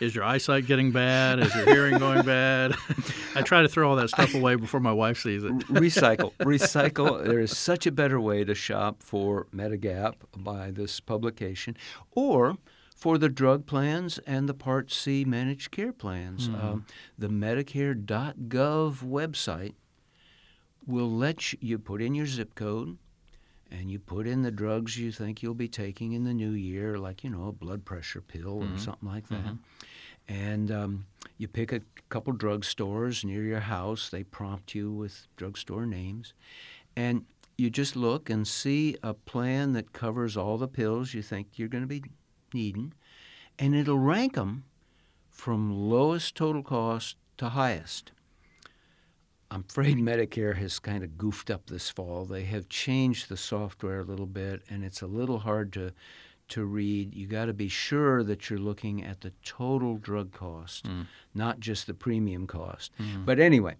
is 0.00 0.14
your 0.14 0.24
eyesight 0.24 0.66
getting 0.66 0.92
bad? 0.92 1.38
Is 1.40 1.54
your 1.54 1.64
hearing 1.66 1.98
going 1.98 2.22
bad? 2.24 2.74
I 3.34 3.42
try 3.42 3.62
to 3.62 3.68
throw 3.68 3.88
all 3.90 3.96
that 3.96 4.08
stuff 4.10 4.34
away 4.34 4.54
before 4.56 4.80
my 4.80 4.92
wife 4.92 5.18
sees 5.18 5.44
it. 5.44 5.52
recycle, 5.68 6.32
recycle. 6.40 7.24
There 7.24 7.40
is 7.40 7.56
such 7.56 7.86
a 7.86 7.92
better 7.92 8.20
way 8.20 8.44
to 8.44 8.54
shop 8.54 9.02
for 9.02 9.46
Medigap 9.54 10.14
by 10.36 10.70
this 10.70 11.00
publication, 11.00 11.76
or 12.12 12.56
for 12.96 13.18
the 13.18 13.28
drug 13.28 13.66
plans 13.66 14.18
and 14.26 14.48
the 14.48 14.54
Part 14.54 14.90
C 14.92 15.24
managed 15.24 15.70
care 15.70 15.92
plans. 15.92 16.48
Um, 16.48 16.86
the 17.18 17.28
Medicare.gov 17.28 19.02
website 19.02 19.74
will 20.86 21.10
let 21.10 21.52
you, 21.52 21.58
you 21.60 21.78
put 21.78 22.02
in 22.02 22.14
your 22.14 22.26
zip 22.26 22.54
code. 22.54 22.98
And 23.70 23.90
you 23.90 23.98
put 23.98 24.28
in 24.28 24.42
the 24.42 24.52
drugs 24.52 24.96
you 24.96 25.10
think 25.10 25.42
you'll 25.42 25.54
be 25.54 25.68
taking 25.68 26.12
in 26.12 26.22
the 26.22 26.34
new 26.34 26.50
year, 26.50 26.96
like 26.96 27.24
you 27.24 27.30
know 27.30 27.48
a 27.48 27.52
blood 27.52 27.84
pressure 27.84 28.20
pill 28.20 28.62
or 28.62 28.78
something 28.78 29.08
like 29.08 29.26
that. 29.28 29.56
And 30.28 30.70
um, 30.70 31.06
you 31.38 31.48
pick 31.48 31.72
a 31.72 31.80
couple 32.08 32.32
drugstores 32.34 33.24
near 33.24 33.42
your 33.42 33.60
house. 33.60 34.10
They 34.10 34.22
prompt 34.22 34.74
you 34.74 34.92
with 34.92 35.26
drugstore 35.36 35.86
names. 35.86 36.34
And 36.94 37.24
you 37.58 37.68
just 37.68 37.96
look 37.96 38.30
and 38.30 38.46
see 38.46 38.96
a 39.02 39.14
plan 39.14 39.72
that 39.72 39.92
covers 39.92 40.36
all 40.36 40.56
the 40.56 40.68
pills 40.68 41.14
you 41.14 41.22
think 41.22 41.58
you're 41.58 41.68
going 41.68 41.84
to 41.84 41.88
be 41.88 42.04
needing. 42.52 42.92
And 43.58 43.74
it'll 43.74 43.98
rank 43.98 44.34
them 44.34 44.64
from 45.30 45.72
lowest 45.72 46.36
total 46.36 46.62
cost 46.62 47.16
to 47.38 47.50
highest. 47.50 48.12
I'm 49.54 49.64
afraid 49.68 49.98
Medicare 49.98 50.56
has 50.56 50.80
kind 50.80 51.04
of 51.04 51.16
goofed 51.16 51.48
up 51.48 51.66
this 51.66 51.88
fall. 51.88 52.24
They 52.24 52.42
have 52.42 52.68
changed 52.68 53.28
the 53.28 53.36
software 53.36 54.00
a 54.00 54.04
little 54.04 54.26
bit, 54.26 54.62
and 54.68 54.84
it's 54.84 55.00
a 55.00 55.06
little 55.06 55.38
hard 55.38 55.72
to 55.74 55.92
to 56.48 56.64
read. 56.64 57.14
You 57.14 57.26
got 57.28 57.44
to 57.46 57.54
be 57.54 57.68
sure 57.68 58.24
that 58.24 58.50
you're 58.50 58.58
looking 58.58 59.04
at 59.04 59.20
the 59.20 59.32
total 59.44 59.96
drug 59.96 60.32
cost, 60.32 60.86
not 61.34 61.60
just 61.60 61.86
the 61.86 61.94
premium 61.94 62.46
cost. 62.48 62.90
But 63.24 63.38
anyway, 63.38 63.76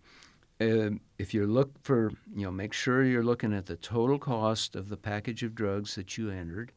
uh, 0.60 0.90
if 1.18 1.34
you 1.34 1.44
look 1.46 1.72
for, 1.82 2.12
you 2.34 2.44
know, 2.44 2.52
make 2.52 2.72
sure 2.72 3.02
you're 3.02 3.24
looking 3.24 3.52
at 3.52 3.66
the 3.66 3.76
total 3.76 4.18
cost 4.18 4.76
of 4.76 4.88
the 4.88 4.96
package 4.96 5.42
of 5.42 5.54
drugs 5.56 5.96
that 5.96 6.16
you 6.16 6.30
entered, 6.30 6.70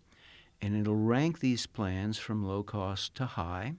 and 0.60 0.76
it'll 0.76 0.96
rank 0.96 1.40
these 1.40 1.68
plans 1.68 2.18
from 2.18 2.44
low 2.44 2.64
cost 2.64 3.14
to 3.16 3.26
high. 3.28 3.76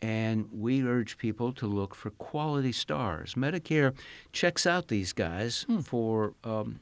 And 0.00 0.48
we 0.52 0.82
urge 0.84 1.18
people 1.18 1.52
to 1.54 1.66
look 1.66 1.94
for 1.94 2.10
quality 2.10 2.70
stars. 2.72 3.34
Medicare 3.34 3.94
checks 4.32 4.64
out 4.66 4.86
these 4.88 5.12
guys 5.12 5.66
for 5.82 6.34
um, 6.44 6.78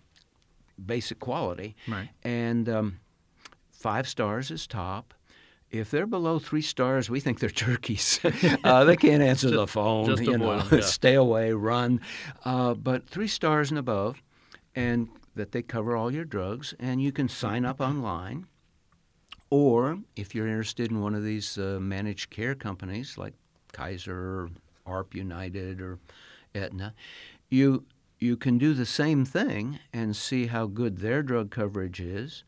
basic 0.85 1.19
quality, 1.19 1.75
Right. 1.89 2.11
and 2.25 2.69
um, 2.69 2.99
five 3.71 4.07
stars 4.07 4.51
is 4.51 4.67
top. 4.67 5.15
If 5.71 5.91
they're 5.91 6.07
below 6.07 6.39
three 6.39 6.61
stars, 6.63 7.09
we 7.11 7.19
think 7.21 7.41
they're 7.41 7.49
turkeys. 7.51 8.21
uh, 8.65 8.85
they 8.85 8.97
can't 8.97 9.23
answer 9.33 9.51
the 9.51 9.67
phone. 9.67 10.07
just 10.07 10.23
you 10.23 10.37
know, 10.37 10.63
yeah. 10.71 10.81
stay 10.83 11.15
away, 11.15 11.53
run. 11.53 12.01
Uh, 12.45 12.75
but 12.75 13.09
three 13.09 13.27
stars 13.29 13.71
and 13.71 13.79
above, 13.79 14.23
and 14.75 15.09
that 15.35 15.53
they 15.53 15.63
cover 15.63 15.97
all 15.97 16.13
your 16.13 16.25
drugs, 16.27 16.75
and 16.79 17.03
you 17.03 17.13
can 17.13 17.29
sign 17.29 17.65
up 17.65 17.81
online. 17.81 18.47
Or 19.50 20.00
if 20.17 20.35
you're 20.35 20.49
interested 20.49 20.91
in 20.91 21.00
one 21.00 21.15
of 21.15 21.23
these 21.23 21.57
uh, 21.57 21.79
managed 21.81 22.31
care 22.31 22.55
companies 22.55 23.17
like 23.17 23.35
Kaiser, 23.73 24.15
or 24.15 24.50
AARP 24.87 25.15
United, 25.15 25.81
or 25.81 25.99
Aetna, 26.55 26.95
you 27.49 27.85
you 28.19 28.37
can 28.37 28.59
do 28.59 28.73
the 28.73 28.87
same 28.87 29.25
thing 29.25 29.79
and 29.93 30.17
see 30.17 30.47
how 30.47 30.67
good 30.67 30.99
their 30.99 31.23
drug 31.23 31.50
coverage 31.50 32.00
is, 32.00 32.45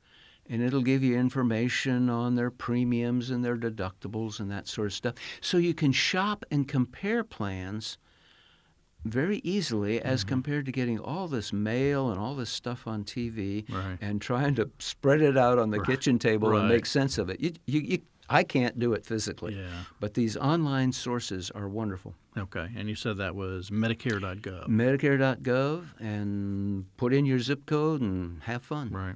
and 0.48 0.62
it'll 0.62 0.82
give 0.82 1.02
you 1.02 1.16
information 1.16 2.08
on 2.08 2.34
their 2.34 2.50
premiums 2.50 3.30
and 3.30 3.44
their 3.44 3.56
deductibles 3.56 4.40
and 4.40 4.50
that 4.50 4.66
sort 4.66 4.86
of 4.86 4.94
stuff. 4.94 5.14
So 5.40 5.58
you 5.58 5.74
can 5.74 5.92
shop 5.92 6.44
and 6.50 6.66
compare 6.66 7.22
plans 7.22 7.98
very 9.04 9.38
easily 9.44 10.00
as 10.02 10.24
compared 10.24 10.66
to 10.66 10.72
getting 10.72 10.98
all 10.98 11.28
this 11.28 11.52
mail 11.52 12.10
and 12.10 12.18
all 12.20 12.34
this 12.34 12.50
stuff 12.50 12.86
on 12.86 13.04
TV 13.04 13.64
Right. 13.70 13.96
and 14.00 14.20
trying 14.20 14.54
to 14.56 14.70
spread 14.78 15.20
it 15.22 15.36
out 15.36 15.58
on 15.58 15.70
the 15.70 15.80
kitchen 15.80 16.18
table 16.18 16.56
and 16.56 16.68
make 16.68 16.86
sense 16.86 17.16
of 17.18 17.30
it. 17.30 17.40
You, 17.40 17.52
you, 17.66 17.80
you, 17.80 17.98
I 18.28 18.42
can't 18.42 18.78
do 18.78 18.92
it 18.92 19.06
physically, 19.06 19.54
Yeah. 19.54 19.68
but 20.00 20.14
these 20.14 20.36
online 20.36 20.92
sources 20.92 21.50
are 21.52 21.68
wonderful. 21.68 22.14
Okay. 22.36 22.68
And 22.76 22.88
you 22.88 22.94
said 22.94 23.16
that 23.18 23.34
was 23.34 23.70
Medicare.gov. 23.70 24.68
Medicare.gov 24.68 25.86
and 26.00 26.84
put 26.96 27.14
in 27.14 27.24
your 27.24 27.38
zip 27.38 27.66
code 27.66 28.00
and 28.00 28.42
have 28.42 28.62
fun. 28.62 28.90
Right. 28.90 29.14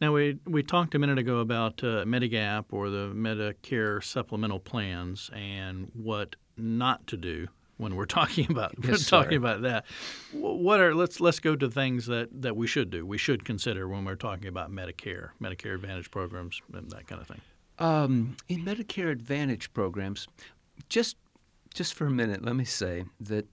Now 0.00 0.12
we 0.12 0.38
we 0.46 0.62
talked 0.64 0.94
a 0.96 0.98
minute 0.98 1.18
ago 1.18 1.38
about 1.38 1.84
uh, 1.84 2.04
Medigap 2.04 2.64
or 2.72 2.90
the 2.90 3.12
Medicare 3.14 4.02
supplemental 4.02 4.58
plans 4.58 5.30
and 5.32 5.90
what 5.94 6.34
not 6.56 7.06
to 7.08 7.16
do 7.16 7.46
when 7.76 7.96
we're 7.96 8.04
talking 8.06 8.46
about 8.50 8.74
Yes, 8.82 9.08
talking 9.08 9.32
sir. 9.32 9.36
about 9.36 9.62
that. 9.62 9.84
What 10.32 10.80
are 10.80 10.94
let's 10.94 11.20
let's 11.20 11.40
go 11.40 11.56
to 11.56 11.70
things 11.70 12.06
that, 12.06 12.28
that 12.42 12.56
we 12.56 12.66
should 12.66 12.90
do. 12.90 13.04
We 13.06 13.18
should 13.18 13.44
consider 13.44 13.88
when 13.88 14.04
we're 14.04 14.14
talking 14.16 14.48
about 14.48 14.70
Medicare, 14.70 15.30
Medicare 15.42 15.74
Advantage 15.74 16.10
programs, 16.10 16.60
and 16.72 16.90
that 16.90 17.06
kind 17.06 17.20
of 17.20 17.26
thing. 17.26 17.40
Um, 17.78 18.36
in 18.48 18.64
Medicare 18.64 19.10
Advantage 19.10 19.72
programs, 19.72 20.28
just 20.88 21.16
just 21.74 21.94
for 21.94 22.06
a 22.06 22.10
minute, 22.10 22.44
let 22.44 22.54
me 22.54 22.64
say 22.64 23.04
that 23.20 23.46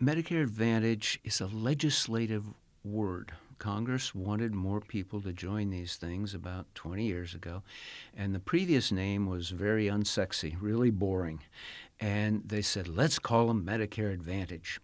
Medicare 0.00 0.42
Advantage 0.42 1.20
is 1.22 1.40
a 1.40 1.46
legislative 1.46 2.44
word. 2.84 3.32
Congress 3.58 4.12
wanted 4.12 4.52
more 4.52 4.80
people 4.80 5.20
to 5.20 5.32
join 5.32 5.70
these 5.70 5.94
things 5.94 6.34
about 6.34 6.66
20 6.74 7.04
years 7.06 7.32
ago, 7.32 7.62
and 8.16 8.34
the 8.34 8.40
previous 8.40 8.90
name 8.90 9.28
was 9.28 9.50
very 9.50 9.86
unsexy, 9.86 10.56
really 10.60 10.90
boring. 10.90 11.40
And 12.02 12.42
they 12.44 12.62
said, 12.62 12.88
let's 12.88 13.20
call 13.20 13.46
them 13.46 13.64
Medicare 13.64 14.12
Advantage. 14.12 14.80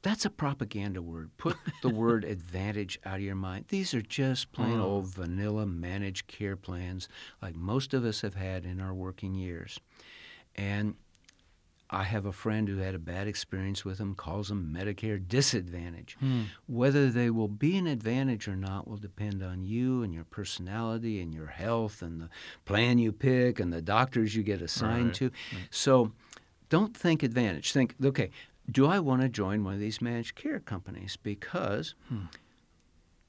That's 0.00 0.24
a 0.24 0.30
propaganda 0.30 1.02
word. 1.02 1.30
Put 1.36 1.58
the 1.82 1.88
word 1.94 2.24
advantage 2.24 2.98
out 3.04 3.16
of 3.16 3.20
your 3.20 3.34
mind. 3.34 3.66
These 3.68 3.92
are 3.92 4.00
just 4.00 4.50
plain 4.52 4.78
mm. 4.78 4.82
old 4.82 5.08
vanilla 5.08 5.66
managed 5.66 6.26
care 6.26 6.56
plans 6.56 7.06
like 7.42 7.54
most 7.54 7.92
of 7.92 8.02
us 8.02 8.22
have 8.22 8.34
had 8.34 8.64
in 8.64 8.80
our 8.80 8.94
working 8.94 9.34
years. 9.34 9.78
And 10.56 10.94
I 11.92 12.04
have 12.04 12.24
a 12.24 12.32
friend 12.32 12.66
who 12.68 12.78
had 12.78 12.94
a 12.94 12.98
bad 12.98 13.28
experience 13.28 13.84
with 13.84 13.98
them, 13.98 14.14
calls 14.14 14.48
them 14.48 14.74
Medicare 14.74 15.20
disadvantage. 15.28 16.16
Hmm. 16.18 16.44
Whether 16.66 17.10
they 17.10 17.28
will 17.28 17.48
be 17.48 17.76
an 17.76 17.86
advantage 17.86 18.48
or 18.48 18.56
not 18.56 18.88
will 18.88 18.96
depend 18.96 19.42
on 19.42 19.62
you 19.62 20.02
and 20.02 20.14
your 20.14 20.24
personality 20.24 21.20
and 21.20 21.34
your 21.34 21.48
health 21.48 22.00
and 22.00 22.22
the 22.22 22.30
plan 22.64 22.98
you 22.98 23.12
pick 23.12 23.60
and 23.60 23.70
the 23.70 23.82
doctors 23.82 24.34
you 24.34 24.42
get 24.42 24.62
assigned 24.62 25.08
Right, 25.08 25.14
to. 25.16 25.30
So 25.70 26.12
don't 26.70 26.96
think 26.96 27.22
advantage. 27.22 27.72
Think, 27.72 27.94
okay, 28.02 28.30
do 28.70 28.86
I 28.86 28.98
want 28.98 29.20
to 29.20 29.28
join 29.28 29.62
one 29.62 29.74
of 29.74 29.80
these 29.80 30.00
managed 30.00 30.34
care 30.34 30.60
companies? 30.60 31.18
Because 31.22 31.94
hmm. 32.08 32.24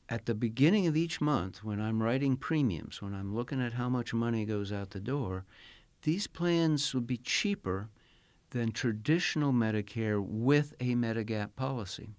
at 0.08 0.26
the 0.26 0.36
beginning 0.36 0.88
of 0.88 0.96
each 0.96 1.20
month, 1.20 1.66
when 1.66 1.82
I'm 1.82 2.02
writing 2.02 2.38
premiums, 2.38 3.02
when 3.02 3.14
I'm 3.14 3.36
looking 3.36 3.62
at 3.62 3.74
how 3.74 3.90
much 3.90 4.14
money 4.14 4.46
goes 4.46 4.72
out 4.72 4.92
the 4.92 5.02
door, 5.02 5.44
these 6.04 6.28
plans 6.28 6.94
would 6.94 7.08
be 7.08 7.18
cheaper 7.18 7.90
than 8.54 8.72
traditional 8.72 9.52
Medicare 9.52 10.24
with 10.24 10.74
a 10.80 10.96
Medigap 10.96 11.56
policy. 11.56 12.10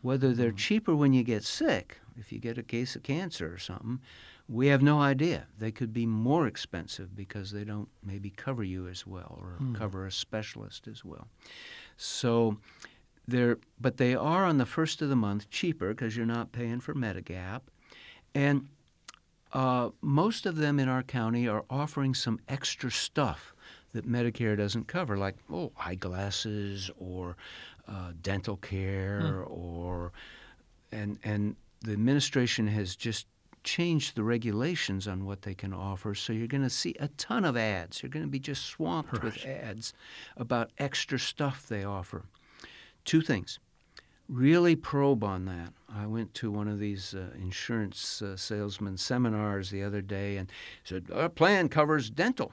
Whether 0.00 0.32
they're 0.32 0.52
cheaper 0.52 0.94
when 0.94 1.12
you 1.12 1.22
get 1.22 1.44
sick, 1.44 1.98
if 2.16 2.32
you 2.32 2.38
get 2.38 2.58
a 2.58 2.62
case 2.62 2.96
of 2.96 3.02
cancer 3.02 3.52
or 3.52 3.58
something, 3.58 4.00
we 4.48 4.68
have 4.68 4.82
no 4.82 5.00
idea. 5.00 5.48
They 5.58 5.72
could 5.72 5.92
be 5.92 6.06
more 6.06 6.46
expensive 6.46 7.16
because 7.16 7.50
they 7.50 7.64
don't 7.64 7.88
maybe 8.04 8.30
cover 8.30 8.62
you 8.62 8.86
as 8.86 9.06
well 9.06 9.38
or 9.40 9.58
cover 9.74 10.06
a 10.06 10.12
specialist 10.12 10.86
as 10.86 11.04
well. 11.04 11.26
So 11.96 12.58
they're 13.26 13.58
but 13.80 13.96
they 13.96 14.14
are 14.14 14.44
on 14.44 14.58
the 14.58 14.66
first 14.66 15.02
of 15.02 15.08
the 15.08 15.16
month 15.16 15.50
cheaper 15.50 15.88
because 15.88 16.16
you're 16.16 16.24
not 16.24 16.52
paying 16.52 16.78
for 16.78 16.94
Medigap. 16.94 17.62
And 18.34 18.68
uh, 19.52 19.90
most 20.00 20.46
of 20.46 20.56
them 20.56 20.78
in 20.78 20.88
our 20.88 21.02
county 21.02 21.48
are 21.48 21.64
offering 21.68 22.14
some 22.14 22.38
extra 22.48 22.90
stuff 22.92 23.55
that 23.92 24.08
Medicare 24.08 24.56
doesn't 24.56 24.88
cover, 24.88 25.16
like 25.16 25.36
oh 25.52 25.72
eyeglasses 25.78 26.90
or 26.98 27.36
uh, 27.88 28.12
dental 28.22 28.56
care, 28.56 29.44
or 29.46 30.12
and 30.92 31.18
and 31.24 31.56
the 31.80 31.92
administration 31.92 32.66
has 32.66 32.96
just 32.96 33.26
changed 33.64 34.14
the 34.14 34.22
regulations 34.22 35.08
on 35.08 35.24
what 35.24 35.42
they 35.42 35.54
can 35.54 35.72
offer. 35.72 36.14
So 36.14 36.32
you're 36.32 36.46
going 36.46 36.62
to 36.62 36.70
see 36.70 36.94
a 37.00 37.08
ton 37.08 37.44
of 37.44 37.56
ads. 37.56 38.02
You're 38.02 38.10
going 38.10 38.24
to 38.24 38.30
be 38.30 38.38
just 38.38 38.64
swamped 38.66 39.22
with 39.22 39.44
ads 39.44 39.92
about 40.36 40.70
extra 40.78 41.18
stuff 41.18 41.66
they 41.66 41.82
offer. 41.82 42.22
Two 43.04 43.20
things 43.20 43.58
really 44.28 44.74
probe 44.74 45.22
on 45.22 45.44
that. 45.44 45.72
I 45.94 46.06
went 46.06 46.34
to 46.34 46.50
one 46.50 46.68
of 46.68 46.78
these 46.78 47.14
uh, 47.14 47.28
insurance 47.40 48.22
uh, 48.22 48.36
salesman 48.36 48.96
seminars 48.96 49.70
the 49.70 49.82
other 49.82 50.00
day 50.00 50.36
and 50.36 50.50
said, 50.84 51.06
Our 51.12 51.28
plan 51.28 51.68
covers 51.68 52.10
dental. 52.10 52.52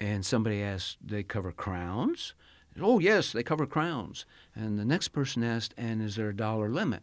And 0.00 0.24
somebody 0.24 0.62
asked, 0.62 0.96
They 1.06 1.22
cover 1.22 1.52
crowns? 1.52 2.34
Oh, 2.80 2.98
yes, 2.98 3.32
they 3.32 3.42
cover 3.42 3.66
crowns. 3.66 4.24
And 4.54 4.78
the 4.78 4.84
next 4.84 5.08
person 5.08 5.44
asked, 5.44 5.74
And 5.76 6.00
is 6.02 6.16
there 6.16 6.30
a 6.30 6.36
dollar 6.36 6.70
limit? 6.70 7.02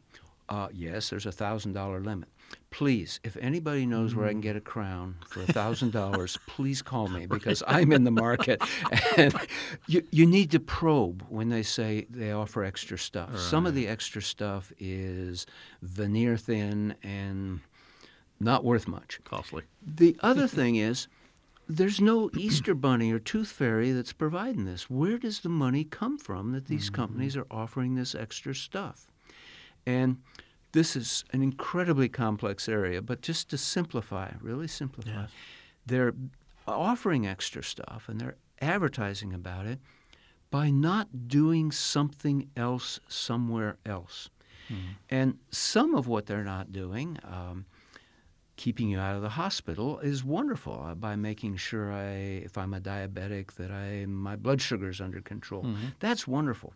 Uh, 0.50 0.70
yes, 0.74 1.10
there's 1.10 1.25
a 1.25 1.32
thousand 1.32 1.74
dollar 1.74 2.00
limit. 2.00 2.30
Please, 2.72 3.20
if 3.24 3.36
anybody 3.38 3.86
knows 3.86 4.16
where 4.16 4.27
I 4.27 4.32
can 4.32 4.39
get 4.39 4.56
a 4.56 4.62
crown 4.62 5.16
for 5.27 5.42
a 5.42 5.46
thousand 5.46 5.92
dollars, 5.92 6.38
please 6.48 6.82
call 6.82 7.10
me 7.10 7.25
because 7.25 7.62
I'm 7.68 7.92
in 7.92 8.06
the 8.06 8.12
market. 8.27 8.62
And 9.18 9.36
you, 9.88 10.04
you 10.12 10.25
need 10.25 10.51
to 10.51 10.60
probe 10.60 11.25
when 11.30 11.50
they 11.50 11.63
say 11.63 12.08
they 12.10 12.32
offer 12.32 12.63
extra 12.63 12.98
stuff. 12.98 13.38
Some 13.38 13.66
of 13.66 13.75
the 13.75 13.88
extra 13.88 14.22
stuff 14.22 14.72
is 14.80 15.46
veneer 15.82 16.38
thin 16.38 16.96
and 17.04 17.60
not 18.39 18.63
worth 18.63 18.88
much. 18.88 19.20
Costly. 19.25 19.63
The 19.86 20.16
other 20.22 20.48
thing 20.48 20.77
is, 20.77 21.08
there's 21.67 22.00
no 22.01 22.29
Easter 22.38 22.74
Bunny 22.74 23.12
or 23.12 23.19
Tooth 23.19 23.50
Fairy 23.50 23.91
that's 23.91 24.13
providing 24.13 24.65
this. 24.65 24.89
Where 24.89 25.17
does 25.17 25.39
the 25.41 25.50
money 25.50 25.83
come 25.83 26.17
from 26.17 26.51
that 26.53 26.65
these 26.65 26.89
companies 26.89 27.36
are 27.38 27.47
offering 27.51 27.95
this 27.95 28.15
extra 28.15 28.53
stuff? 28.55 29.07
And 29.86 30.17
this 30.74 30.95
is 30.95 31.24
an 31.31 31.41
incredibly 31.41 32.09
complex 32.09 32.67
area, 32.67 33.01
but 33.01 33.21
just 33.21 33.50
to 33.50 33.57
simplify, 33.57 34.31
really 34.41 34.67
simplify, 34.67 35.12
Yes. 35.21 35.29
they're 35.86 36.13
offering 36.67 37.25
extra 37.25 37.63
stuff 37.63 38.09
and 38.09 38.19
they're 38.19 38.36
advertising 38.62 39.33
about 39.33 39.65
it 39.65 39.79
by 40.51 40.69
not 40.69 41.27
doing 41.27 41.71
something 41.71 42.50
else 42.55 43.00
somewhere 43.07 43.77
else. 43.86 44.29
And 45.09 45.38
some 45.50 45.95
of 45.95 46.07
what 46.07 46.25
they're 46.25 46.43
not 46.43 46.74
doing, 46.74 47.17
um, 47.24 47.65
keeping 48.58 48.90
you 48.90 49.00
out 49.00 49.16
of 49.16 49.22
the 49.22 49.30
hospital, 49.30 50.00
is 50.00 50.24
wonderful 50.24 50.84
uh, 50.84 50.96
by 50.96 51.16
making 51.16 51.56
sure 51.56 51.92
I, 51.94 52.10
if 52.44 52.58
I'm 52.58 52.74
a 52.74 52.82
diabetic, 52.82 53.54
that 53.54 53.72
I 53.72 54.06
my 54.08 54.36
blood 54.36 54.62
sugar 54.62 54.90
is 54.90 55.00
under 55.00 55.22
control. 55.22 55.64
That's 56.00 56.28
wonderful. 56.28 56.74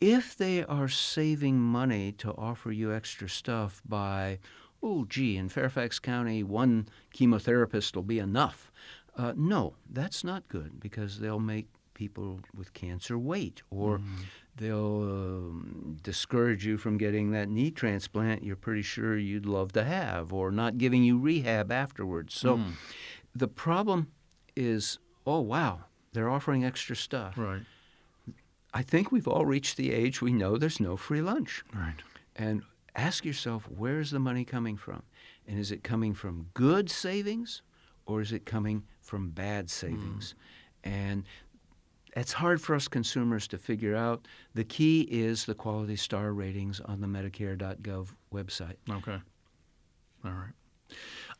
If 0.00 0.36
they 0.36 0.64
are 0.64 0.88
saving 0.88 1.58
money 1.60 2.12
to 2.12 2.32
offer 2.32 2.70
you 2.72 2.92
extra 2.92 3.28
stuff 3.28 3.82
by, 3.86 4.38
oh, 4.82 5.04
gee, 5.04 5.36
in 5.36 5.48
Fairfax 5.48 5.98
County, 5.98 6.42
one 6.42 6.88
chemotherapist 7.14 7.94
will 7.94 8.02
be 8.04 8.18
enough. 8.18 8.70
Uh, 9.16 9.32
no, 9.36 9.74
that's 9.90 10.22
not 10.22 10.46
good 10.48 10.78
because 10.78 11.18
they'll 11.18 11.40
make 11.40 11.66
people 11.94 12.38
with 12.54 12.72
cancer 12.74 13.18
wait, 13.18 13.60
or 13.70 14.00
they'll 14.58 15.02
um, 15.02 15.96
discourage 16.02 16.66
you 16.66 16.76
from 16.76 16.98
getting 16.98 17.30
that 17.30 17.48
knee 17.48 17.70
transplant 17.70 18.44
you're 18.44 18.56
pretty 18.56 18.82
sure 18.82 19.16
you'd 19.16 19.46
love 19.46 19.72
to 19.72 19.84
have, 19.84 20.32
or 20.32 20.50
not 20.50 20.78
giving 20.78 21.02
you 21.02 21.18
rehab 21.18 21.72
afterwards. 21.72 22.34
So 22.34 22.60
the 23.34 23.48
problem 23.48 24.08
is, 24.56 24.98
oh, 25.26 25.40
wow, 25.40 25.80
they're 26.12 26.28
offering 26.28 26.64
extra 26.64 26.96
stuff. 26.96 27.38
Right. 27.38 27.62
I 28.74 28.82
think 28.82 29.10
we've 29.10 29.28
all 29.28 29.46
reached 29.46 29.76
the 29.76 29.92
age 29.92 30.20
we 30.20 30.32
know 30.32 30.56
there's 30.56 30.80
no 30.80 30.96
free 30.96 31.22
lunch. 31.22 31.64
Right. 31.74 31.94
And 32.36 32.62
ask 32.94 33.24
yourself, 33.24 33.68
where's 33.74 34.10
the 34.10 34.18
money 34.18 34.44
coming 34.44 34.76
from? 34.76 35.02
And 35.46 35.58
is 35.58 35.72
it 35.72 35.82
coming 35.82 36.14
from 36.14 36.48
good 36.54 36.90
savings 36.90 37.62
or 38.06 38.20
is 38.20 38.32
it 38.32 38.44
coming 38.44 38.84
from 39.00 39.30
bad 39.30 39.70
savings? 39.70 40.34
And 40.84 41.24
it's 42.18 42.32
hard 42.32 42.60
for 42.60 42.74
us 42.74 42.88
consumers 42.88 43.48
to 43.48 43.58
figure 43.58 43.96
out. 43.96 44.26
The 44.54 44.64
key 44.64 45.02
is 45.02 45.44
the 45.44 45.54
quality 45.54 45.96
star 45.96 46.32
ratings 46.32 46.80
on 46.80 47.00
the 47.00 47.06
Medicare.gov 47.06 48.08
website. 48.32 48.76
Okay. 48.90 49.18
All 50.24 50.32
right. 50.32 50.52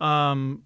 Um, 0.00 0.62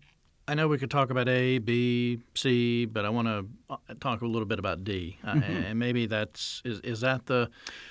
I 0.48 0.54
know 0.54 0.66
we 0.68 0.76
could 0.76 0.90
talk 0.90 1.10
about 1.10 1.28
A, 1.28 1.58
B, 1.58 2.20
C, 2.34 2.84
but 2.84 3.04
I 3.04 3.10
want 3.10 3.28
to 3.28 3.94
talk 4.00 4.22
a 4.22 4.26
little 4.26 4.46
bit 4.46 4.58
about 4.58 4.82
D, 4.82 5.16
uh, 5.24 5.40
and 5.46 5.78
maybe 5.78 6.06
that's 6.06 6.60
is, 6.64 6.80
is 6.80 7.00
that 7.00 7.26
the 7.26 7.48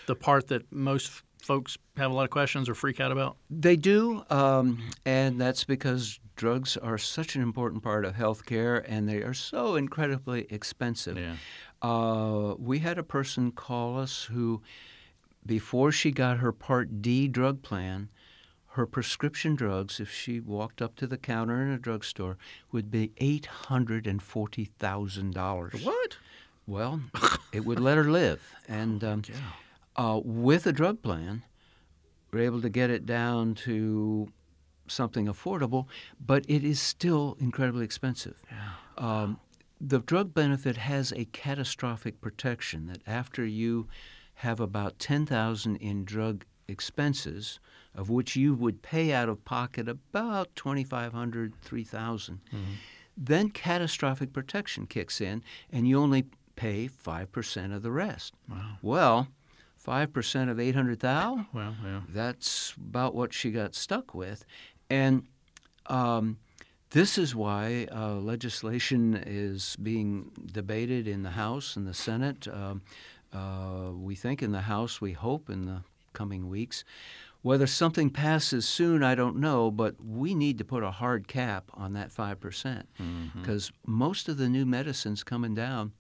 the 0.08 0.16
part 0.16 0.48
that 0.48 0.70
most 0.72 1.24
folks 1.42 1.78
have 1.98 2.12
a 2.12 2.14
lot 2.14 2.24
of 2.24 2.30
questions 2.30 2.70
or 2.70 2.76
freak 2.76 3.00
out 3.00 3.12
about? 3.12 3.38
They 3.50 3.76
do, 3.76 4.24
um, 4.30 4.82
and 5.06 5.40
that's 5.40 5.64
because 5.64 6.20
drugs 6.36 6.78
are 6.78 6.98
such 6.98 7.36
an 7.36 7.42
important 7.42 7.84
part 7.84 8.06
of 8.06 8.16
healthcare, 8.16 8.84
and 8.88 9.08
they 9.08 9.18
are 9.24 9.34
so 9.34 9.76
incredibly 9.76 10.48
expensive. 10.50 11.18
Yeah. 11.18 11.36
Uh, 11.82 12.56
we 12.60 12.80
had 12.80 12.98
a 12.98 13.04
person 13.04 13.52
call 13.52 13.98
us 14.00 14.24
who, 14.26 14.62
before 15.46 15.92
she 15.92 16.12
got 16.12 16.38
her 16.38 16.52
Part 16.52 17.02
D 17.02 17.28
drug 17.28 17.62
plan, 17.64 18.10
her 18.76 18.86
prescription 18.86 19.56
drugs, 19.56 20.00
if 20.00 20.10
she 20.12 20.40
walked 20.40 20.82
up 20.82 20.96
to 20.96 21.08
the 21.08 21.18
counter 21.18 21.62
in 21.62 21.72
a 21.72 21.78
drugstore, 21.78 22.38
would 22.72 22.90
be 22.90 23.12
eight 23.18 23.46
hundred 23.48 24.08
and 24.08 24.22
forty 24.22 24.66
thousand 24.66 25.34
dollars. 25.34 25.84
What? 25.84 26.18
Well, 26.68 27.02
it 27.52 27.66
would 27.66 27.80
let 27.80 27.98
her 27.98 28.06
live, 28.06 28.56
and 28.68 29.04
um, 29.04 29.24
Yeah. 29.28 29.36
Uh, 29.96 30.20
with 30.24 30.66
a 30.66 30.72
drug 30.72 31.02
plan, 31.02 31.44
we're 32.32 32.42
able 32.42 32.62
to 32.62 32.70
get 32.70 32.90
it 32.90 33.06
down 33.06 33.56
to 33.56 34.32
something 34.88 35.28
affordable, 35.28 35.86
but 36.26 36.46
it 36.48 36.64
is 36.64 36.80
still 36.80 37.38
incredibly 37.40 37.86
expensive. 37.86 38.42
Um, 38.98 39.40
the 39.80 40.00
drug 40.00 40.34
benefit 40.34 40.78
has 40.78 41.12
a 41.12 41.26
catastrophic 41.26 42.22
protection 42.22 42.88
that 42.88 43.02
after 43.08 43.46
you 43.46 43.88
have 44.36 44.60
about 44.60 45.00
10,000 45.00 45.76
in 45.78 46.06
drug 46.06 46.46
expenses, 46.68 47.60
of 47.96 48.10
which 48.10 48.36
you 48.36 48.54
would 48.54 48.82
pay 48.82 49.12
out 49.12 49.28
of 49.30 49.44
pocket 49.44 49.88
about 49.90 50.56
2,500, 50.56 51.54
3,000, 51.62 52.42
then 53.18 53.50
catastrophic 53.50 54.34
protection 54.34 54.86
kicks 54.88 55.20
in, 55.20 55.44
and 55.72 55.88
you 55.88 56.00
only 56.00 56.26
pay 56.56 56.88
5% 56.88 57.76
of 57.76 57.82
the 57.82 57.92
rest. 57.92 58.34
Wow. 58.50 58.78
Well, 58.82 59.28
5% 59.86 60.50
of 60.50 60.60
800,000, 60.60 61.48
Well, 61.54 61.76
yeah. 61.84 62.02
that's 62.10 62.74
about 62.78 63.16
what 63.16 63.34
she 63.34 63.52
got 63.52 63.74
stuck 63.76 64.14
with. 64.14 64.46
And 64.90 65.24
um, 65.88 66.38
this 66.92 67.18
is 67.18 67.34
why 67.36 67.88
uh, 67.92 68.16
legislation 68.16 69.22
is 69.26 69.76
being 69.82 70.32
debated 70.52 71.08
in 71.08 71.24
the 71.24 71.32
House 71.32 71.76
and 71.76 71.88
the 71.88 71.94
Senate. 71.94 72.48
Um, 72.48 72.82
uh, 73.34 73.92
we 73.94 74.16
think 74.16 74.44
in 74.44 74.52
the 74.52 74.62
House, 74.62 75.02
we 75.02 75.14
hope 75.14 75.50
in 75.50 75.66
the 75.66 75.82
coming 76.14 76.50
weeks. 76.50 76.84
Whether 77.42 77.66
something 77.66 78.12
passes 78.12 78.68
soon, 78.68 79.02
I 79.02 79.16
don't 79.16 79.38
know, 79.38 79.72
but 79.72 79.96
we 80.04 80.36
need 80.36 80.60
to 80.60 80.64
put 80.66 80.84
a 80.84 80.92
hard 80.92 81.28
cap 81.28 81.72
on 81.74 81.94
that 81.94 82.12
5% 82.14 82.84
because 83.34 83.72
most 83.88 84.30
of 84.30 84.38
the 84.38 84.48
new 84.48 84.66
medicines 84.66 85.24
coming 85.24 85.56
down. 85.56 85.94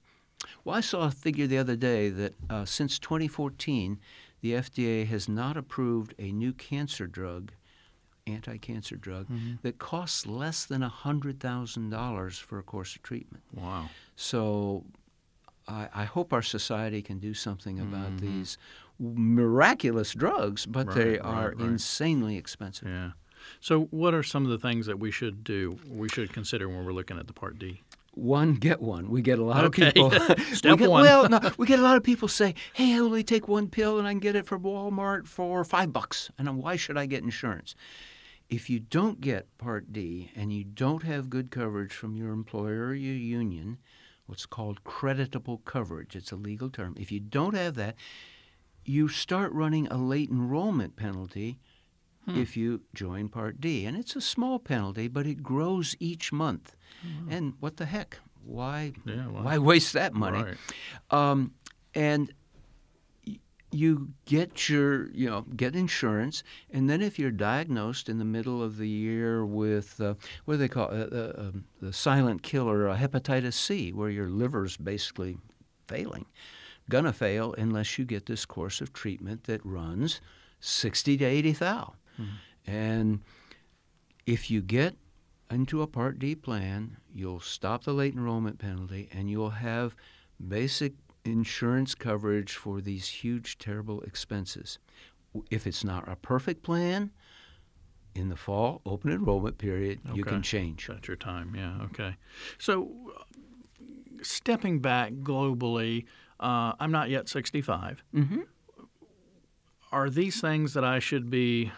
Well, 0.63 0.75
I 0.75 0.81
saw 0.81 1.07
a 1.07 1.11
figure 1.11 1.47
the 1.47 1.57
other 1.57 1.75
day 1.75 2.09
that 2.09 2.33
uh, 2.49 2.65
since 2.65 2.99
2014, 2.99 3.99
the 4.41 4.53
FDA 4.53 5.07
has 5.07 5.29
not 5.29 5.57
approved 5.57 6.13
a 6.17 6.31
new 6.31 6.53
cancer 6.53 7.07
drug, 7.07 7.51
anti-cancer 8.27 8.95
drug, 8.95 9.27
that 9.61 9.77
costs 9.77 10.25
less 10.25 10.65
than 10.65 10.81
$100,000 10.81 12.39
for 12.41 12.59
a 12.59 12.63
course 12.63 12.95
of 12.95 13.03
treatment. 13.03 13.43
Wow. 13.53 13.89
So 14.15 14.85
I, 15.67 15.89
I 15.93 16.03
hope 16.05 16.33
our 16.33 16.41
society 16.41 17.01
can 17.01 17.19
do 17.19 17.33
something 17.33 17.79
about 17.79 18.17
these 18.17 18.57
miraculous 18.99 20.13
drugs, 20.13 20.65
but 20.65 20.93
they 20.93 21.19
are 21.19 21.49
right, 21.49 21.57
right. 21.57 21.67
insanely 21.67 22.37
expensive. 22.37 22.87
Yeah. 22.87 23.11
So, 23.59 23.85
what 23.85 24.13
are 24.13 24.21
some 24.21 24.43
of 24.45 24.51
the 24.51 24.59
things 24.59 24.85
that 24.85 24.99
we 24.99 25.09
should 25.09 25.43
do? 25.43 25.79
We 25.89 26.09
should 26.09 26.31
consider 26.31 26.69
when 26.69 26.85
we're 26.85 26.93
looking 26.93 27.17
at 27.17 27.25
the 27.25 27.33
Part 27.33 27.57
D. 27.57 27.81
One 28.13 28.55
get 28.55 28.81
one. 28.81 29.09
We 29.09 29.21
get 29.21 29.39
a 29.39 29.43
lot 29.43 29.63
Okay. 29.65 29.87
of 29.87 29.93
people. 29.93 30.09
we 30.63 30.77
get, 30.77 30.89
one. 30.89 31.01
Well, 31.03 31.29
no, 31.29 31.39
we 31.57 31.65
get 31.65 31.79
a 31.79 31.83
lot 31.83 31.95
of 31.95 32.03
people 32.03 32.27
say, 32.27 32.55
"Hey, 32.73 32.93
I 32.95 32.99
only 32.99 33.23
take 33.23 33.47
one 33.47 33.69
pill 33.69 33.97
and 33.99 34.07
I 34.07 34.11
can 34.11 34.19
get 34.19 34.35
it 34.35 34.45
from 34.45 34.63
Walmart 34.63 35.27
for 35.27 35.63
five 35.63 35.93
bucks." 35.93 36.29
And 36.37 36.57
why 36.57 36.75
should 36.75 36.97
I 36.97 37.05
get 37.05 37.23
insurance? 37.23 37.73
If 38.49 38.69
you 38.69 38.79
don't 38.81 39.21
get 39.21 39.57
Part 39.57 39.93
D 39.93 40.29
and 40.35 40.51
you 40.51 40.65
don't 40.65 41.03
have 41.03 41.29
good 41.29 41.51
coverage 41.51 41.93
from 41.93 42.17
your 42.17 42.31
employer 42.33 42.87
or 42.87 42.93
your 42.93 43.15
union, 43.15 43.77
what's 44.25 44.45
called 44.45 44.83
creditable 44.83 45.59
coverage, 45.63 46.15
it's 46.17 46.33
a 46.33 46.35
legal 46.35 46.69
term. 46.69 46.95
If 46.99 47.13
you 47.13 47.21
don't 47.21 47.55
have 47.55 47.75
that, 47.75 47.95
you 48.83 49.07
start 49.07 49.53
running 49.53 49.87
a 49.87 49.95
late 49.97 50.29
enrollment 50.29 50.97
penalty 50.97 51.59
if 52.27 52.55
you 52.55 52.81
join 52.93 53.27
Part 53.29 53.59
D. 53.59 53.85
And 53.85 53.97
it's 53.97 54.15
a 54.15 54.21
small 54.21 54.59
penalty, 54.59 55.07
but 55.07 55.25
it 55.27 55.43
grows 55.43 55.95
each 55.99 56.31
month. 56.31 56.75
And 57.29 57.53
what 57.59 57.77
the 57.77 57.85
heck? 57.85 58.19
Why, 58.43 58.93
Yeah, 59.05 59.27
well, 59.27 59.43
why 59.43 59.57
waste 59.57 59.93
that 59.93 60.13
money? 60.13 60.43
Right. 60.43 60.57
Um, 61.09 61.53
and 61.93 62.33
you 63.71 64.09
get 64.25 64.67
your, 64.67 65.09
you 65.11 65.29
know, 65.29 65.41
get 65.55 65.75
insurance, 65.75 66.43
and 66.71 66.89
then 66.89 67.01
if 67.01 67.17
you're 67.17 67.31
diagnosed 67.31 68.09
in 68.09 68.19
the 68.19 68.25
middle 68.25 68.61
of 68.61 68.77
the 68.77 68.87
year 68.87 69.45
with 69.45 69.99
uh, 70.01 70.13
what 70.45 70.55
do 70.55 70.57
they 70.57 70.67
call 70.67 70.89
it, 70.89 71.11
uh, 71.13 71.15
uh, 71.15 71.33
um, 71.37 71.63
the 71.81 71.93
silent 71.93 72.43
killer, 72.43 72.89
uh, 72.89 72.97
hepatitis 72.97 73.53
C, 73.53 73.93
where 73.93 74.09
your 74.09 74.27
liver's 74.27 74.75
basically 74.75 75.37
failing, 75.87 76.25
gonna 76.89 77.13
fail 77.13 77.53
unless 77.57 77.97
you 77.97 78.03
get 78.03 78.25
this 78.25 78.45
course 78.45 78.81
of 78.81 78.91
treatment 78.91 79.45
that 79.45 79.65
runs 79.65 80.19
sixty 80.59 81.15
to 81.17 81.23
eighty 81.23 81.53
thou, 81.53 81.93
and 82.65 83.21
if 84.25 84.49
you 84.51 84.61
get 84.61 84.95
into 85.49 85.81
a 85.81 85.87
Part 85.87 86.19
D 86.19 86.35
plan, 86.35 86.97
you'll 87.13 87.39
stop 87.39 87.83
the 87.83 87.93
late 87.93 88.13
enrollment 88.13 88.59
penalty 88.59 89.09
and 89.11 89.29
you'll 89.29 89.49
have 89.49 89.95
basic 90.47 90.93
insurance 91.25 91.93
coverage 91.93 92.53
for 92.53 92.81
these 92.81 93.07
huge, 93.07 93.57
terrible 93.57 94.01
expenses. 94.01 94.79
If 95.49 95.67
it's 95.67 95.83
not 95.83 96.07
a 96.07 96.15
perfect 96.15 96.63
plan, 96.63 97.11
in 98.15 98.29
the 98.29 98.35
fall 98.35 98.81
open 98.85 99.11
enrollment 99.11 99.57
period, 99.57 99.99
you 100.13 100.23
can 100.23 100.41
change. 100.41 100.87
That's 100.87 101.07
your 101.07 101.17
time. 101.17 101.53
Yeah. 101.55 101.85
Okay. 101.85 102.15
So, 102.57 102.91
stepping 104.21 104.79
back 104.79 105.13
globally, 105.13 106.05
uh, 106.39 106.73
I'm 106.79 106.91
not 106.91 107.09
yet 107.09 107.29
65. 107.29 108.03
Mm-hmm. 108.13 108.41
Are 109.91 110.09
these 110.09 110.41
things 110.41 110.73
that 110.73 110.83
I 110.83 110.99
should 110.99 111.29
be? 111.29 111.71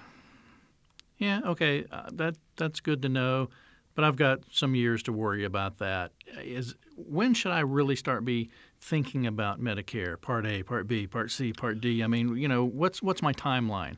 Yeah. 1.24 1.40
Okay. 1.46 1.86
Uh, 1.90 2.10
that 2.14 2.36
that's 2.58 2.82
good 2.82 3.02
to 3.04 3.10
know, 3.10 3.50
but 3.96 4.04
I've 4.04 4.18
got 4.18 4.40
some 4.52 4.76
years 4.76 5.02
to 5.04 5.14
worry 5.14 5.46
about 5.46 5.80
that. 5.80 6.12
Is 6.42 6.76
when 6.98 7.34
should 7.34 7.52
I 7.54 7.62
really 7.62 7.96
start 7.96 8.26
be 8.26 8.50
thinking 8.82 9.26
about 9.26 9.62
Medicare 9.62 10.20
Part 10.20 10.46
A, 10.46 10.64
Part 10.64 10.88
B, 10.88 11.08
Part 11.08 11.32
C, 11.32 11.54
Part 11.54 11.80
D? 11.80 12.04
I 12.04 12.08
mean, 12.08 12.36
you 12.36 12.48
know, 12.50 12.66
what's 12.66 13.02
what's 13.02 13.22
my 13.22 13.32
timeline? 13.34 13.96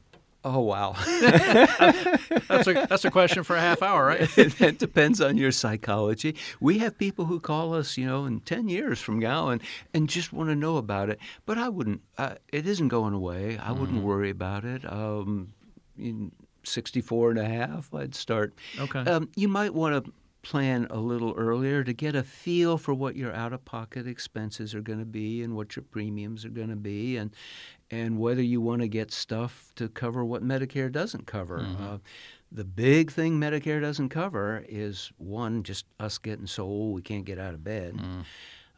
Oh 0.47 0.59
wow, 0.59 0.93
That's 1.21 2.67
a 2.67 2.85
that's 2.87 3.03
a 3.03 3.09
question 3.09 3.41
for 3.43 3.55
a 3.55 3.59
half 3.59 3.81
hour, 3.81 4.05
right? 4.05 4.29
that 4.59 4.75
depends 4.77 5.19
on 5.19 5.37
your 5.37 5.51
psychology. 5.51 6.35
We 6.59 6.77
have 6.77 6.99
people 6.99 7.25
who 7.25 7.39
call 7.39 7.73
us, 7.73 7.97
you 7.97 8.05
know, 8.05 8.25
in 8.25 8.41
ten 8.41 8.69
years 8.69 9.01
from 9.01 9.17
now 9.17 9.49
and, 9.49 9.59
and 9.95 10.07
just 10.07 10.31
want 10.31 10.49
to 10.51 10.55
know 10.55 10.77
about 10.77 11.09
it. 11.09 11.17
But 11.47 11.57
I 11.57 11.69
wouldn't. 11.69 12.01
Uh, 12.19 12.35
it 12.53 12.67
isn't 12.67 12.89
going 12.89 13.15
away. 13.15 13.57
I 13.57 13.71
wouldn't 13.71 14.03
worry 14.03 14.29
about 14.29 14.65
it. 14.65 14.85
Um, 14.85 15.53
in 15.97 16.31
64 16.67 17.31
and 17.31 17.39
a 17.39 17.45
half, 17.45 17.93
I'd 17.93 18.15
start. 18.15 18.53
Okay. 18.79 18.99
Um, 18.99 19.29
you 19.35 19.47
might 19.47 19.73
want 19.73 20.05
to 20.05 20.11
plan 20.41 20.85
a 20.91 20.99
little 20.99 21.33
earlier 21.35 21.83
to 21.83 21.91
get 21.91 22.15
a 22.15 22.21
feel 22.21 22.77
for 22.77 22.93
what 22.93 23.15
your 23.15 23.33
out-of-pocket 23.33 24.05
expenses 24.05 24.75
are 24.75 24.81
going 24.81 24.99
to 24.99 25.05
be 25.05 25.41
and 25.41 25.55
what 25.55 25.75
your 25.75 25.83
premiums 25.83 26.45
are 26.45 26.49
going 26.49 26.69
to 26.69 26.75
be, 26.75 27.17
and 27.17 27.31
and 27.91 28.19
whether 28.19 28.41
you 28.41 28.61
want 28.61 28.81
to 28.81 28.87
get 28.87 29.11
stuff 29.11 29.71
to 29.75 29.87
cover 29.89 30.23
what 30.25 30.43
Medicare 30.43 30.91
doesn't 30.91 31.25
cover. 31.27 31.59
Uh, 31.79 31.97
the 32.51 32.63
big 32.63 33.11
thing 33.11 33.39
Medicare 33.39 33.81
doesn't 33.81 34.09
cover 34.09 34.63
is 34.69 35.11
one, 35.17 35.63
just 35.63 35.85
us 35.99 36.17
getting 36.17 36.47
so 36.47 36.63
old 36.63 36.95
we 36.95 37.01
can't 37.01 37.25
get 37.25 37.39
out 37.39 37.53
of 37.53 37.63
bed. 37.63 37.99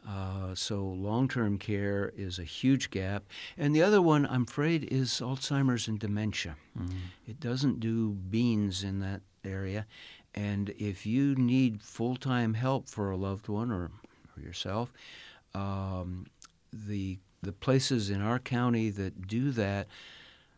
Uh, 0.08 0.54
so 0.54 0.82
long-term 0.82 1.58
care 1.58 2.12
is 2.16 2.38
a 2.38 2.44
huge 2.44 2.88
gap, 2.90 3.24
and 3.58 3.74
the 3.74 3.82
other 3.82 4.00
one 4.00 4.24
I'm 4.26 4.44
afraid 4.44 4.84
is 4.90 5.20
Alzheimer's 5.20 5.86
and 5.86 5.98
dementia. 5.98 6.56
It 7.26 7.38
doesn't 7.40 7.78
do 7.80 8.12
beans 8.12 8.82
in 8.82 9.00
that 9.00 9.20
area, 9.44 9.84
and 10.34 10.70
if 10.78 11.04
you 11.04 11.34
need 11.34 11.82
full-time 11.82 12.54
help 12.54 12.88
for 12.88 13.10
a 13.10 13.18
loved 13.18 13.48
one 13.48 13.70
or, 13.70 13.90
or 14.34 14.42
yourself, 14.42 14.92
um, 15.54 16.26
the 16.72 17.18
the 17.42 17.52
places 17.52 18.08
in 18.10 18.22
our 18.22 18.38
county 18.38 18.90
that 18.90 19.26
do 19.28 19.50
that, 19.52 19.88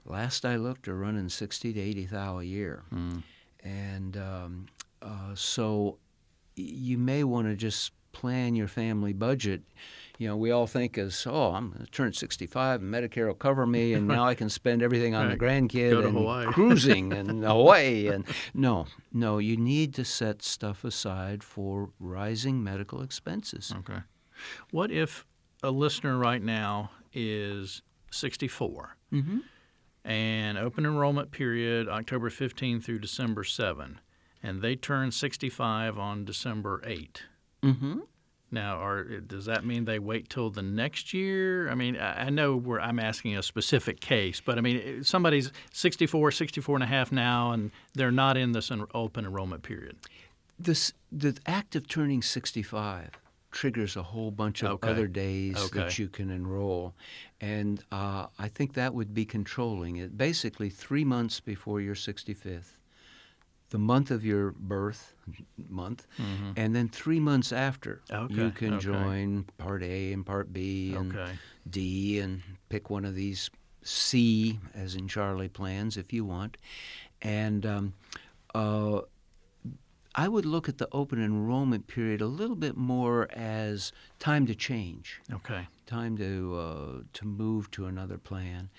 last 0.04 0.44
I 0.44 0.56
looked, 0.56 0.86
are 0.86 0.96
running 0.96 1.28
sixty 1.28 1.72
to 1.72 1.80
eighty 1.80 2.06
thou 2.06 2.38
a 2.38 2.44
year, 2.44 2.84
and 3.64 4.16
um, 4.16 4.66
uh, 5.02 5.34
so 5.34 5.98
you 6.54 6.98
may 6.98 7.24
want 7.24 7.48
to 7.48 7.56
just 7.56 7.92
plan 8.12 8.54
your 8.54 8.68
family 8.68 9.12
budget. 9.12 9.62
You 10.18 10.28
know, 10.28 10.36
we 10.36 10.50
all 10.50 10.66
think 10.66 10.98
as, 10.98 11.26
oh, 11.26 11.52
I'm 11.54 11.70
going 11.70 11.84
to 11.86 11.90
turn 11.90 12.12
65 12.12 12.82
and 12.82 12.92
Medicare 12.92 13.26
will 13.26 13.34
cover 13.34 13.66
me, 13.66 13.94
and 13.94 14.06
now 14.06 14.24
I 14.26 14.34
can 14.34 14.50
spend 14.60 14.82
everything 14.82 15.14
on 15.14 15.30
the 15.30 15.36
grandkid 15.36 16.04
and 16.04 16.14
Hawaii. 16.16 16.46
cruising 16.52 17.12
and 17.14 17.42
Hawaii. 17.42 18.08
And 18.08 18.26
no, 18.54 18.86
no, 19.12 19.38
you 19.38 19.56
need 19.56 19.94
to 19.94 20.04
set 20.04 20.42
stuff 20.42 20.84
aside 20.84 21.42
for 21.42 21.90
rising 21.98 22.62
medical 22.62 23.00
expenses. 23.00 23.72
Okay. 23.78 24.00
What 24.70 24.90
if 24.90 25.24
a 25.62 25.70
listener 25.70 26.18
right 26.18 26.42
now 26.42 26.90
is 27.12 27.82
64 28.10 28.96
Mm-hmm. 29.12 29.38
and 30.04 30.56
open 30.58 30.84
enrollment 30.86 31.30
period 31.32 31.88
October 31.88 32.30
15 32.30 32.80
through 32.80 32.98
December 33.00 33.42
7, 33.42 33.98
and 34.42 34.62
they 34.62 34.76
turn 34.76 35.10
65 35.10 35.98
on 35.98 36.24
December 36.24 36.80
8? 36.86 37.22
Mm-hmm. 37.62 38.00
Now, 38.52 38.82
are, 38.82 39.04
does 39.20 39.44
that 39.44 39.64
mean 39.64 39.84
they 39.84 40.00
wait 40.00 40.28
till 40.28 40.50
the 40.50 40.62
next 40.62 41.14
year? 41.14 41.70
I 41.70 41.74
mean, 41.76 41.96
I 41.96 42.26
I 42.26 42.30
know 42.30 42.56
where 42.56 42.80
I'm 42.80 42.98
asking 42.98 43.36
a 43.36 43.42
specific 43.44 44.00
case, 44.00 44.40
but 44.40 44.58
I 44.58 44.60
mean, 44.60 45.04
somebody's 45.04 45.52
64, 45.72 46.32
64 46.32 46.74
and 46.76 46.82
a 46.82 46.86
half 46.86 47.12
now, 47.12 47.52
and 47.52 47.70
they're 47.94 48.10
not 48.10 48.36
in 48.36 48.50
this 48.52 48.72
en- 48.72 48.86
open 48.92 49.24
enrollment 49.24 49.62
period. 49.62 49.96
This 50.58 50.92
the 51.12 51.38
act 51.46 51.76
of 51.76 51.86
turning 51.86 52.22
65 52.22 53.10
triggers 53.52 53.96
a 53.96 54.02
whole 54.02 54.30
bunch 54.32 54.62
of 54.62 54.70
Okay. 54.72 54.88
other 54.90 55.06
days 55.06 55.56
Okay. 55.56 55.78
that 55.80 55.98
you 55.98 56.08
can 56.08 56.30
enroll, 56.30 56.92
and 57.40 57.84
uh, 57.92 58.26
I 58.38 58.48
think 58.48 58.74
that 58.74 58.94
would 58.94 59.14
be 59.14 59.24
controlling 59.24 59.96
it. 59.96 60.18
Basically, 60.18 60.70
three 60.70 61.04
months 61.04 61.38
before 61.38 61.80
your 61.80 61.94
65th, 61.94 62.76
the 63.70 63.78
month 63.78 64.10
of 64.10 64.24
your 64.24 64.52
birth 64.52 65.14
month, 65.68 66.06
and 66.56 66.74
then 66.74 66.88
three 66.88 67.20
months 67.20 67.52
after, 67.52 68.02
you 68.10 68.16
Mm-hmm. 68.18 68.48
Can 68.50 68.74
okay. 68.74 68.80
join 68.82 69.44
Part 69.58 69.82
A 69.82 70.12
and 70.12 70.24
Part 70.26 70.52
B 70.52 70.94
and 70.94 71.14
Okay. 71.14 71.32
D 71.68 72.18
and 72.20 72.42
pick 72.68 72.90
one 72.90 73.04
of 73.04 73.14
these 73.14 73.50
C, 73.82 74.58
as 74.74 74.94
in 74.94 75.08
Charlie 75.08 75.48
plans, 75.48 75.96
if 75.96 76.12
you 76.12 76.24
want. 76.24 76.56
And 77.22 77.64
um, 77.64 77.94
uh, 78.54 79.00
I 80.14 80.26
would 80.26 80.44
look 80.44 80.68
at 80.68 80.78
the 80.78 80.88
open 80.92 81.22
enrollment 81.22 81.86
period 81.86 82.20
a 82.20 82.26
little 82.26 82.56
bit 82.56 82.76
more 82.76 83.28
as 83.32 83.92
time 84.18 84.46
to 84.46 84.54
change, 84.54 85.20
Okay. 85.32 85.68
time 85.86 86.16
to 86.18 86.56
uh, 86.56 87.02
to 87.12 87.24
move 87.26 87.70
to 87.72 87.86
another 87.86 88.18
plan. 88.18 88.70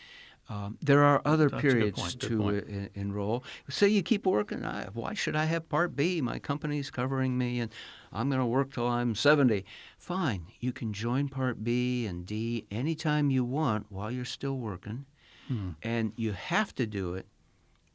Um, 0.51 0.77
there 0.81 1.01
are 1.01 1.21
other 1.23 1.47
That's 1.47 1.61
periods 1.61 2.13
to 2.15 2.43
uh, 2.43 2.51
en- 2.67 2.89
enroll. 2.93 3.45
Say 3.69 3.87
you 3.87 4.03
keep 4.03 4.25
working. 4.25 4.65
I, 4.65 4.87
why 4.91 5.13
should 5.13 5.33
I 5.33 5.45
have 5.45 5.69
Part 5.69 5.95
B? 5.95 6.19
My 6.19 6.39
company's 6.39 6.91
covering 6.91 7.37
me, 7.37 7.61
and 7.61 7.71
I'm 8.11 8.27
going 8.29 8.41
to 8.41 8.45
work 8.45 8.73
till 8.73 8.85
I'm 8.85 9.15
70. 9.15 9.63
Fine, 9.97 10.47
you 10.59 10.73
can 10.73 10.91
join 10.91 11.29
Part 11.29 11.63
B 11.63 12.05
and 12.05 12.25
D 12.25 12.65
anytime 12.69 13.31
you 13.31 13.45
want 13.45 13.85
while 13.89 14.11
you're 14.11 14.25
still 14.25 14.57
working, 14.57 15.05
Hmm. 15.47 15.69
and 15.83 16.11
you 16.17 16.33
have 16.33 16.75
to 16.75 16.85
do 16.85 17.13
it 17.13 17.27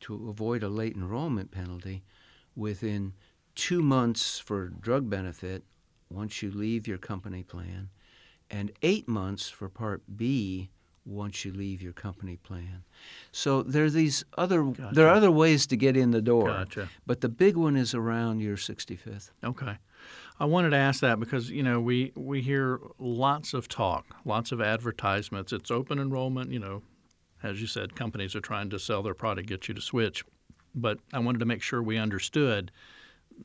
to 0.00 0.28
avoid 0.30 0.62
a 0.62 0.68
late 0.70 0.96
enrollment 0.96 1.50
penalty 1.50 2.04
within 2.54 3.12
two 3.54 3.82
months 3.82 4.38
for 4.38 4.68
drug 4.68 5.10
benefit 5.10 5.62
once 6.08 6.40
you 6.42 6.50
leave 6.50 6.88
your 6.88 6.98
company 6.98 7.42
plan, 7.42 7.90
and 8.50 8.72
eight 8.80 9.06
months 9.08 9.50
for 9.50 9.68
Part 9.68 10.02
B 10.16 10.70
once 11.06 11.44
you 11.44 11.52
leave 11.52 11.80
your 11.80 11.92
company 11.92 12.36
plan. 12.36 12.82
So 13.32 13.62
there 13.62 13.84
are 13.84 13.90
these 13.90 14.24
other 14.36 14.72
there 14.92 15.06
are 15.06 15.14
other 15.14 15.30
ways 15.30 15.66
to 15.68 15.76
get 15.76 15.96
in 15.96 16.10
the 16.10 16.20
door, 16.20 16.48
Gotcha. 16.48 16.88
but 17.06 17.20
the 17.20 17.28
big 17.28 17.56
one 17.56 17.76
is 17.76 17.94
around 17.94 18.40
your 18.40 18.56
65th. 18.56 19.30
Okay. 19.44 19.78
I 20.38 20.44
wanted 20.44 20.70
to 20.70 20.76
ask 20.76 21.00
that 21.00 21.18
because 21.18 21.48
you 21.50 21.62
know 21.62 21.80
we 21.80 22.12
we 22.14 22.42
hear 22.42 22.80
lots 22.98 23.54
of 23.54 23.68
talk, 23.68 24.04
lots 24.24 24.52
of 24.52 24.60
advertisements. 24.60 25.52
It's 25.52 25.70
open 25.70 25.98
enrollment. 25.98 26.50
You 26.50 26.58
know, 26.58 26.82
as 27.42 27.60
you 27.60 27.66
said, 27.66 27.94
companies 27.94 28.34
are 28.34 28.40
trying 28.40 28.70
to 28.70 28.78
sell 28.78 29.02
their 29.02 29.14
product, 29.14 29.48
get 29.48 29.68
you 29.68 29.74
to 29.74 29.80
switch. 29.80 30.24
But 30.74 30.98
I 31.12 31.20
wanted 31.20 31.38
to 31.38 31.46
make 31.46 31.62
sure 31.62 31.82
we 31.82 31.96
understood 31.96 32.70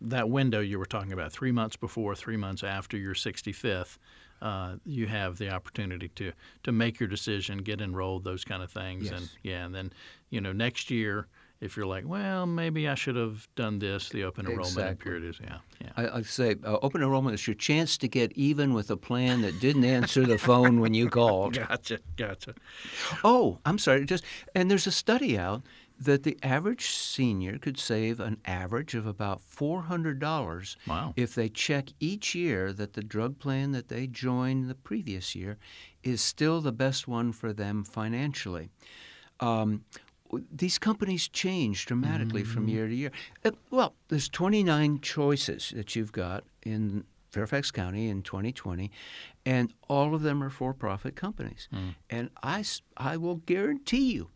that 0.01 0.29
window 0.29 0.59
you 0.59 0.79
were 0.79 0.85
talking 0.85 1.13
about, 1.13 1.31
three 1.31 1.51
months 1.51 1.75
before, 1.75 2.15
three 2.15 2.37
months 2.37 2.63
after 2.63 2.97
your 2.97 3.13
65th. 3.13 3.97
Uh, 4.41 4.77
you 4.85 5.05
have 5.05 5.37
the 5.37 5.49
opportunity 5.49 6.09
to 6.09 6.31
to 6.63 6.71
make 6.71 6.99
your 6.99 7.07
decision, 7.07 7.59
get 7.59 7.79
enrolled, 7.81 8.23
those 8.23 8.43
kind 8.43 8.63
of 8.63 8.71
things, 8.71 9.11
and 9.11 9.29
yeah, 9.43 9.65
and 9.65 9.75
then 9.75 9.93
you 10.29 10.41
know 10.41 10.51
next 10.51 10.89
year, 10.89 11.27
if 11.59 11.77
you're 11.77 11.85
like, 11.85 12.07
well, 12.07 12.47
maybe 12.47 12.87
I 12.87 12.95
should 12.95 13.15
have 13.15 13.47
done 13.55 13.77
this, 13.77 14.09
the 14.09 14.23
open 14.23 14.47
enrollment 14.47 14.77
Exactly. 14.77 15.03
period 15.03 15.23
is 15.25 15.39
yeah, 15.39 15.57
yeah. 15.79 15.91
I, 15.95 16.17
I'd 16.17 16.25
say 16.25 16.55
uh, 16.65 16.77
open 16.81 17.03
enrollment 17.03 17.35
is 17.35 17.45
your 17.45 17.53
chance 17.53 17.97
to 17.99 18.07
get 18.07 18.31
even 18.31 18.73
with 18.73 18.89
a 18.89 18.97
plan 18.97 19.41
that 19.41 19.59
didn't 19.59 19.85
answer 19.85 20.25
the 20.25 20.39
phone 20.39 20.79
when 20.79 20.95
you 20.95 21.07
called. 21.19 21.53
Gotcha, 21.53 21.99
gotcha. 22.17 22.55
Oh, 23.23 23.59
I'm 23.63 23.77
sorry. 23.77 24.05
Just 24.05 24.23
and 24.55 24.71
there's 24.71 24.87
a 24.87 24.91
study 24.91 25.37
out 25.37 25.61
that 26.03 26.23
the 26.23 26.37
average 26.41 26.87
senior 26.89 27.57
could 27.59 27.77
save 27.77 28.19
an 28.19 28.37
average 28.45 28.95
of 28.95 29.05
about 29.05 29.39
four 29.41 29.83
hundred 29.83 30.19
dollars 30.19 30.75
Wow. 30.87 31.13
if 31.15 31.35
they 31.35 31.47
check 31.49 31.89
each 31.99 32.33
year 32.35 32.73
that 32.73 32.93
the 32.93 33.03
drug 33.03 33.37
plan 33.39 33.71
that 33.71 33.87
they 33.87 34.07
joined 34.07 34.69
the 34.69 34.75
previous 34.75 35.35
year 35.35 35.57
is 36.03 36.21
still 36.21 36.59
the 36.61 36.71
best 36.71 37.07
one 37.07 37.31
for 37.31 37.53
them 37.53 37.83
financially. 37.83 38.69
Um, 39.39 39.83
these 40.51 40.77
companies 40.79 41.27
change 41.27 41.85
dramatically 41.85 42.43
from 42.43 42.67
year 42.69 42.87
to 42.87 42.95
year. 42.95 43.11
Uh, 43.43 43.51
well, 43.69 43.93
there's 44.07 44.29
29 44.29 44.99
choices 45.01 45.73
that 45.75 45.95
you've 45.95 46.13
got 46.13 46.43
in 46.63 47.03
Fairfax 47.31 47.69
County 47.71 48.07
in 48.07 48.21
2020, 48.23 48.89
and 49.45 49.73
all 49.89 50.15
of 50.15 50.21
them 50.21 50.41
are 50.43 50.49
for-profit 50.49 51.15
companies. 51.15 51.67
And 52.09 52.29
I, 52.43 52.63
I 52.95 53.17
will 53.17 53.37
guarantee 53.37 54.13
you, 54.13 54.29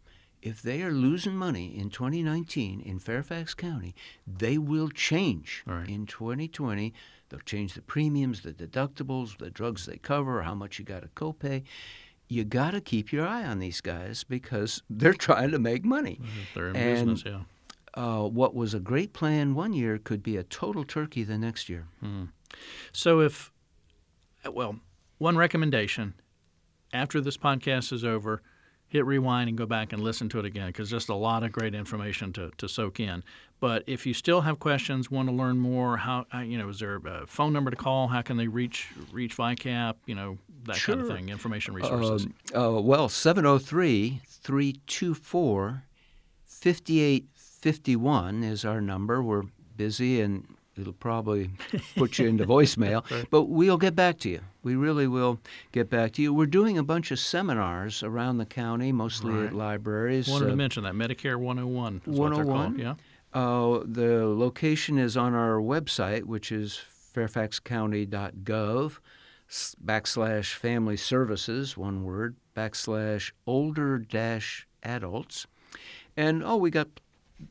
if 0.45 0.62
they 0.62 0.81
are 0.84 0.91
losing 0.91 1.36
money 1.36 1.75
in 1.77 1.89
2019 1.89 2.79
in 2.81 2.99
Fairfax 2.99 3.53
County, 3.53 3.95
they 4.27 4.58
will 4.58 4.89
change 4.89 5.63
Right. 5.65 5.89
in 5.89 6.05
2020. 6.05 6.93
They'll 7.29 7.39
change 7.39 7.73
the 7.73 7.81
premiums, 7.81 8.41
the 8.41 8.53
deductibles, 8.53 9.38
the 9.39 9.49
drugs 9.49 9.86
they 9.88 9.97
cover, 9.97 10.43
how 10.43 10.53
much 10.53 10.77
you 10.77 10.86
got 10.86 11.01
to 11.01 11.08
copay. 11.10 11.63
You 12.27 12.43
got 12.43 12.71
to 12.71 12.81
keep 12.81 13.12
your 13.12 13.25
eye 13.27 13.43
on 13.43 13.58
these 13.60 13.81
guys 13.81 14.23
because 14.23 14.84
they're 14.89 15.13
trying 15.13 15.51
to 15.51 15.60
make 15.60 15.84
money. 15.84 16.19
They're 16.53 16.69
in 16.69 16.75
And- 16.75 17.08
business, 17.08 17.23
yeah. 17.25 17.41
Uh, 17.97 18.27
what 18.27 18.53
was 18.53 18.73
a 18.73 18.79
great 18.81 19.13
plan 19.13 19.55
one 19.55 19.71
year 19.71 19.97
could 19.97 20.21
be 20.21 20.36
a 20.36 20.43
total 20.43 20.84
turkey 20.84 21.23
the 21.23 21.38
next 21.38 21.69
year. 21.69 21.88
So 22.91 23.21
if, 23.21 23.53
well, 24.51 24.79
one 25.17 25.38
recommendation 25.38 26.13
after 26.91 27.21
this 27.21 27.38
podcast 27.38 27.93
is 27.93 28.03
over, 28.03 28.41
hit 28.95 29.05
rewind 29.05 29.49
and 29.49 29.58
go 29.58 29.65
back 29.65 29.91
and 29.93 30.01
listen 30.01 30.29
to 30.29 30.39
it 30.39 30.45
again 30.45 30.67
because 30.67 30.89
just 30.89 31.10
a 31.10 31.15
lot 31.15 31.43
of 31.43 31.51
great 31.51 31.75
information 31.75 32.31
to, 32.34 32.49
to 32.58 32.67
soak 32.67 32.99
in. 32.99 33.23
But 33.60 33.84
if 33.88 34.05
you 34.05 34.13
still 34.13 34.41
have 34.41 34.60
questions, 34.60 35.10
want 35.12 35.27
to 35.29 35.36
learn 35.36 35.58
more, 35.60 35.97
how 35.97 36.25
uh, 36.34 36.39
you 36.39 36.58
know, 36.58 36.69
is 36.69 36.79
there 36.79 36.95
a 36.95 37.27
phone 37.27 37.53
number 37.53 37.71
to 37.71 37.77
call? 37.77 38.08
How 38.08 38.21
can 38.21 38.38
they 38.38 38.47
reach 38.47 38.88
reach 39.12 39.36
VICAP? 39.38 39.95
You 40.05 40.15
know, 40.15 40.38
that 40.65 40.77
kind 40.77 41.01
of 41.01 41.08
thing. 41.08 41.29
Information 41.29 41.73
resources. 41.73 42.27
Um, 42.53 42.77
uh, 42.77 42.81
well, 42.81 43.10
703 43.10 44.21
324 44.25 45.84
5851 46.45 48.43
is 48.43 48.65
our 48.65 48.81
number. 48.81 49.21
We're 49.23 49.43
busy 49.77 50.21
and 50.21 50.45
it'll 50.77 50.93
probably 50.93 51.49
put 51.95 52.19
you 52.19 52.27
into 52.27 52.45
voicemail, 52.45 53.03
but 53.29 53.43
we'll 53.43 53.77
get 53.77 53.95
back 53.95 54.17
to 54.19 54.29
you. 54.29 54.41
We 54.63 54.75
really 54.75 55.07
will 55.07 55.39
get 55.71 55.89
back 55.89 56.13
to 56.13 56.21
you. 56.21 56.33
We're 56.33 56.45
doing 56.47 56.77
a 56.77 56.83
bunch 56.83 57.11
of 57.11 57.19
seminars 57.19 58.03
around 58.03 58.38
the 58.39 58.45
county, 58.45 58.91
mostly 58.91 59.33
Right. 59.33 59.47
at 59.47 59.53
libraries. 59.53 60.27
Wanted 60.27 60.47
Uh, 60.47 60.49
to 60.51 60.55
mention 60.55 60.83
that 60.83 60.93
Medicare 60.93 61.38
101 61.38 62.01
is 62.07 62.17
what 62.19 62.31
called. 62.33 62.45
101? 62.47 62.79
Yeah. 62.79 62.95
Uh, 63.33 63.83
the 63.85 64.25
location 64.25 64.97
is 64.97 65.15
on 65.17 65.33
our 65.33 65.57
website, 65.57 66.23
which 66.23 66.51
is 66.51 66.79
fairfaxcounty.gov 67.13 68.97
backslash 69.83 70.53
family 70.53 70.97
services, 70.97 71.77
one 71.77 72.03
word, 72.03 72.35
backslash 72.55 73.31
older 73.45 73.97
dash 73.99 74.67
adults. 74.83 75.45
And 76.17 76.43
oh, 76.43 76.55
we 76.57 76.71
got 76.71 76.88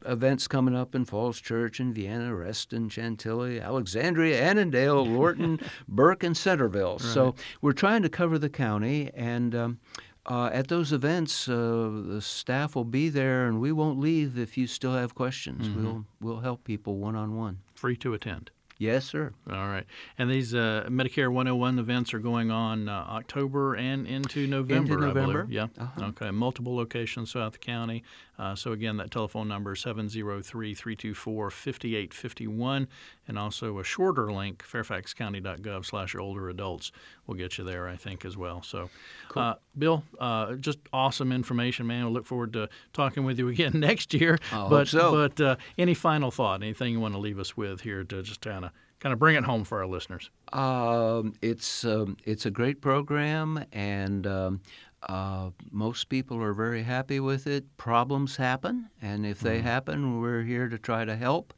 events 0.07 0.49
coming 0.49 0.75
up 0.75 0.94
in 0.94 1.05
Falls 1.05 1.40
Church 1.40 1.81
and 1.81 1.94
Vienna, 1.94 2.35
Reston, 2.35 2.88
Chantilly, 2.88 3.61
Alexandria, 3.61 4.42
Annandale, 4.42 5.05
Lorton, 5.05 5.61
Burke, 5.88 6.23
and 6.23 6.37
Centreville. 6.37 6.99
So 6.99 7.35
we're 7.61 7.73
trying 7.73 8.03
to 8.03 8.09
cover 8.09 8.38
the 8.38 8.49
county, 8.49 9.11
and 9.14 9.55
um, 9.55 9.81
uh, 10.27 10.51
at 10.53 10.68
those 10.68 10.92
events, 10.92 11.49
uh, 11.49 11.90
the 12.07 12.20
staff 12.23 12.75
will 12.75 12.85
be 12.85 13.09
there, 13.09 13.47
and 13.47 13.61
we 13.61 13.73
won't 13.73 13.99
leave 14.01 14.38
if 14.38 14.57
you 14.57 14.66
still 14.66 14.94
have 14.94 15.14
questions. 15.14 15.66
We'll 15.77 16.05
we'll 16.20 16.40
help 16.40 16.64
people 16.64 16.97
one 16.97 17.14
on 17.16 17.37
one. 17.37 17.59
Free 17.75 17.97
to 17.99 18.14
attend. 18.14 18.51
Yes, 18.85 19.07
sir. 19.07 19.33
All 19.51 19.68
right. 19.68 19.87
And 20.18 20.31
these 20.31 20.55
uh, 20.55 20.87
Medicare 20.88 21.33
101 21.33 21.79
events 21.79 22.12
are 22.12 22.18
going 22.18 22.51
on 22.51 22.88
uh, 22.88 22.92
October 23.09 23.75
and 23.75 24.07
into 24.07 24.47
November, 24.47 24.99
I 24.99 25.07
November. 25.09 25.47
Yeah. 25.49 25.68
Uh-huh. 25.79 26.05
Okay. 26.07 26.31
Multiple 26.31 26.77
locations 26.77 27.33
throughout 27.33 27.53
the 27.53 27.59
county. 27.59 28.05
Uh, 28.38 28.55
so, 28.55 28.73
again, 28.73 28.97
that 28.97 29.11
telephone 29.11 29.49
number 29.49 29.73
is 29.73 29.81
703 29.81 30.75
324 30.75 31.51
5851. 31.51 32.88
And 33.27 33.38
also 33.38 33.79
a 33.79 33.85
shorter 33.85 34.31
link, 34.33 34.62
fairfaxcounty.gov 34.62 35.87
slash 35.87 36.14
older 36.14 36.49
adults, 36.51 36.92
will 37.27 37.37
get 37.37 37.57
you 37.57 37.64
there, 37.64 37.88
I 37.88 37.97
think, 37.97 38.25
as 38.25 38.37
well. 38.37 38.62
So, 38.62 38.90
uh, 39.35 39.55
Bill, 39.79 40.05
uh, 40.18 40.55
just 40.55 40.79
awesome 40.92 41.33
information, 41.33 41.87
man. 41.87 42.07
we 42.07 42.11
look 42.12 42.27
forward 42.27 42.53
to 42.55 42.68
talking 42.92 43.25
with 43.25 43.38
you 43.38 43.49
again 43.55 43.73
next 43.75 44.12
year. 44.12 44.38
I 44.53 44.68
but 44.68 44.88
so. 44.88 45.12
but 45.12 45.40
uh, 45.40 45.57
any 45.79 45.94
final 45.94 46.31
thought, 46.31 46.62
anything 46.62 46.92
you 46.92 47.01
want 47.01 47.14
to 47.14 47.20
leave 47.20 47.38
us 47.38 47.57
with 47.57 47.81
here 47.81 48.05
to 48.05 48.23
just 48.23 48.40
kind 48.42 48.66
of 48.66 48.73
kind 49.05 49.12
of 49.12 49.19
bring 49.19 49.37
it 49.37 49.45
home 49.45 49.64
for 49.64 49.81
our 49.81 49.87
listeners? 49.87 50.31
Um, 50.55 51.35
it's 51.43 51.85
um, 51.85 52.17
it's 52.25 52.47
a 52.47 52.51
great 52.51 52.81
program, 52.81 53.62
and 53.71 54.27
um, 54.27 54.61
uh, 55.03 55.51
most 55.71 56.09
people 56.09 56.43
are 56.43 56.55
very 56.55 56.83
happy 56.83 57.21
with 57.21 57.47
it. 57.47 57.64
Problems 57.77 58.37
happen, 58.37 58.88
and 59.03 59.27
if 59.27 59.40
they 59.40 59.61
happen, 59.61 60.23
we're 60.23 60.43
here 60.43 60.71
to 60.71 60.79
try 60.79 61.05
to 61.05 61.17
help. 61.17 61.53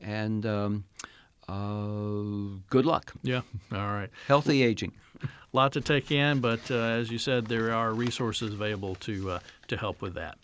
And 0.00 0.46
um, 0.46 0.84
uh, 1.48 2.60
good 2.70 2.86
luck. 2.86 3.12
Yeah. 3.24 3.42
All 3.72 3.92
right. 3.92 4.10
Healthy 4.28 4.62
aging. 4.62 4.92
lot 5.52 5.72
to 5.72 5.80
take 5.80 6.10
in, 6.10 6.40
but 6.40 6.70
uh, 6.70 6.74
as 6.74 7.10
you 7.10 7.18
said, 7.18 7.46
there 7.46 7.72
are 7.72 7.92
resources 7.92 8.54
available 8.54 8.94
to 8.96 9.32
uh, 9.32 9.38
to 9.68 9.76
help 9.76 10.02
with 10.02 10.14
that. 10.14 10.38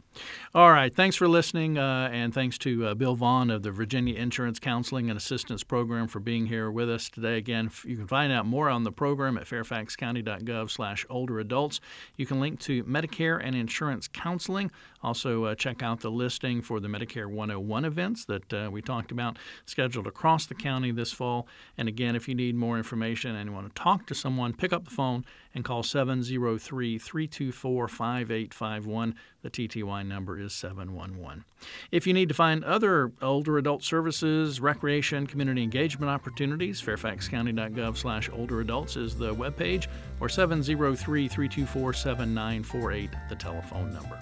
All 0.55 0.71
right, 0.71 0.93
thanks 0.93 1.15
for 1.15 1.29
listening, 1.29 1.79
uh, 1.79 2.11
and 2.13 2.35
thanks 2.35 2.59
to 2.59 2.87
uh, 2.87 2.95
Bill 2.95 3.15
Vaughan 3.15 3.51
of 3.51 3.63
the 3.63 3.71
Virginia 3.71 4.17
Insurance 4.17 4.59
Counseling 4.59 5.11
and 5.11 5.17
Assistance 5.17 5.63
Program 5.63 6.09
for 6.09 6.19
being 6.19 6.47
here 6.47 6.71
with 6.71 6.91
us 6.91 7.09
today. 7.09 7.37
Again, 7.37 7.71
you 7.85 7.97
can 7.97 8.07
find 8.07 8.33
out 8.33 8.47
more 8.47 8.69
on 8.69 8.83
the 8.83 8.91
program 8.91 9.37
at 9.39 9.45
fairfaxcounty.gov/slash 9.45 11.07
older 11.09 11.39
adults. 11.39 11.81
You 12.17 12.27
can 12.27 12.41
link 12.41 12.59
to 12.61 12.83
Medicare 12.85 13.41
and 13.43 13.55
insurance 13.55 14.09
counseling. 14.09 14.71
Also, 15.03 15.45
uh, 15.45 15.55
check 15.55 15.83
out 15.83 16.01
the 16.01 16.11
listing 16.11 16.61
for 16.61 16.81
the 16.81 16.89
Medicare 16.89 17.27
101 17.27 17.85
events 17.85 18.25
that 18.25 18.53
uh, 18.53 18.69
we 18.73 18.83
talked 18.83 19.13
about, 19.13 19.39
scheduled 19.65 20.09
across 20.09 20.47
the 20.47 20.55
county 20.55 20.91
this 20.91 21.13
fall. 21.13 21.47
And 21.77 21.87
again, 21.87 22.17
if 22.17 22.27
you 22.27 22.35
need 22.35 22.57
more 22.57 22.77
information 22.77 23.37
and 23.37 23.49
you 23.49 23.55
want 23.55 23.73
to 23.73 23.81
talk 23.81 24.07
to 24.07 24.15
someone, 24.15 24.55
pick 24.59 24.73
up 24.73 24.85
the 24.85 24.91
phone 24.91 25.25
and 25.55 25.65
call 25.65 25.83
703 25.83 26.99
324 26.99 27.89
5851. 27.89 29.15
The 29.43 29.51
TTY 29.51 30.07
number 30.07 30.39
is 30.39 30.53
711. 30.53 31.45
If 31.91 32.07
you 32.07 32.13
need 32.13 32.29
to 32.29 32.35
find 32.35 32.63
other 32.65 33.11
older 33.23 33.57
adult 33.57 33.83
services, 33.83 34.61
recreation, 34.61 35.27
community 35.27 35.63
engagement 35.63 36.11
opportunities, 36.11 36.83
fairfaxcounty.gov 36.83 37.97
slash 37.97 38.29
older 38.33 38.61
adults 38.61 38.97
is 38.97 39.17
the 39.17 39.35
webpage, 39.35 39.87
or 40.21 40.29
703-324-7948, 40.29 43.29
the 43.29 43.37
telephone 43.37 43.93
number. 43.93 44.19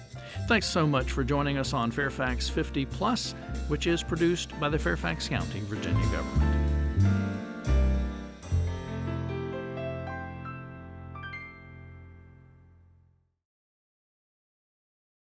Thanks 0.47 0.67
so 0.67 0.87
much 0.87 1.11
for 1.11 1.23
joining 1.23 1.57
us 1.57 1.73
on 1.73 1.91
Fairfax 1.91 2.47
50 2.47 2.85
Plus, 2.85 3.33
which 3.67 3.87
is 3.87 4.03
produced 4.03 4.57
by 4.59 4.69
the 4.69 4.79
Fairfax 4.79 5.27
County, 5.27 5.59
Virginia 5.61 6.05
government. 6.11 7.36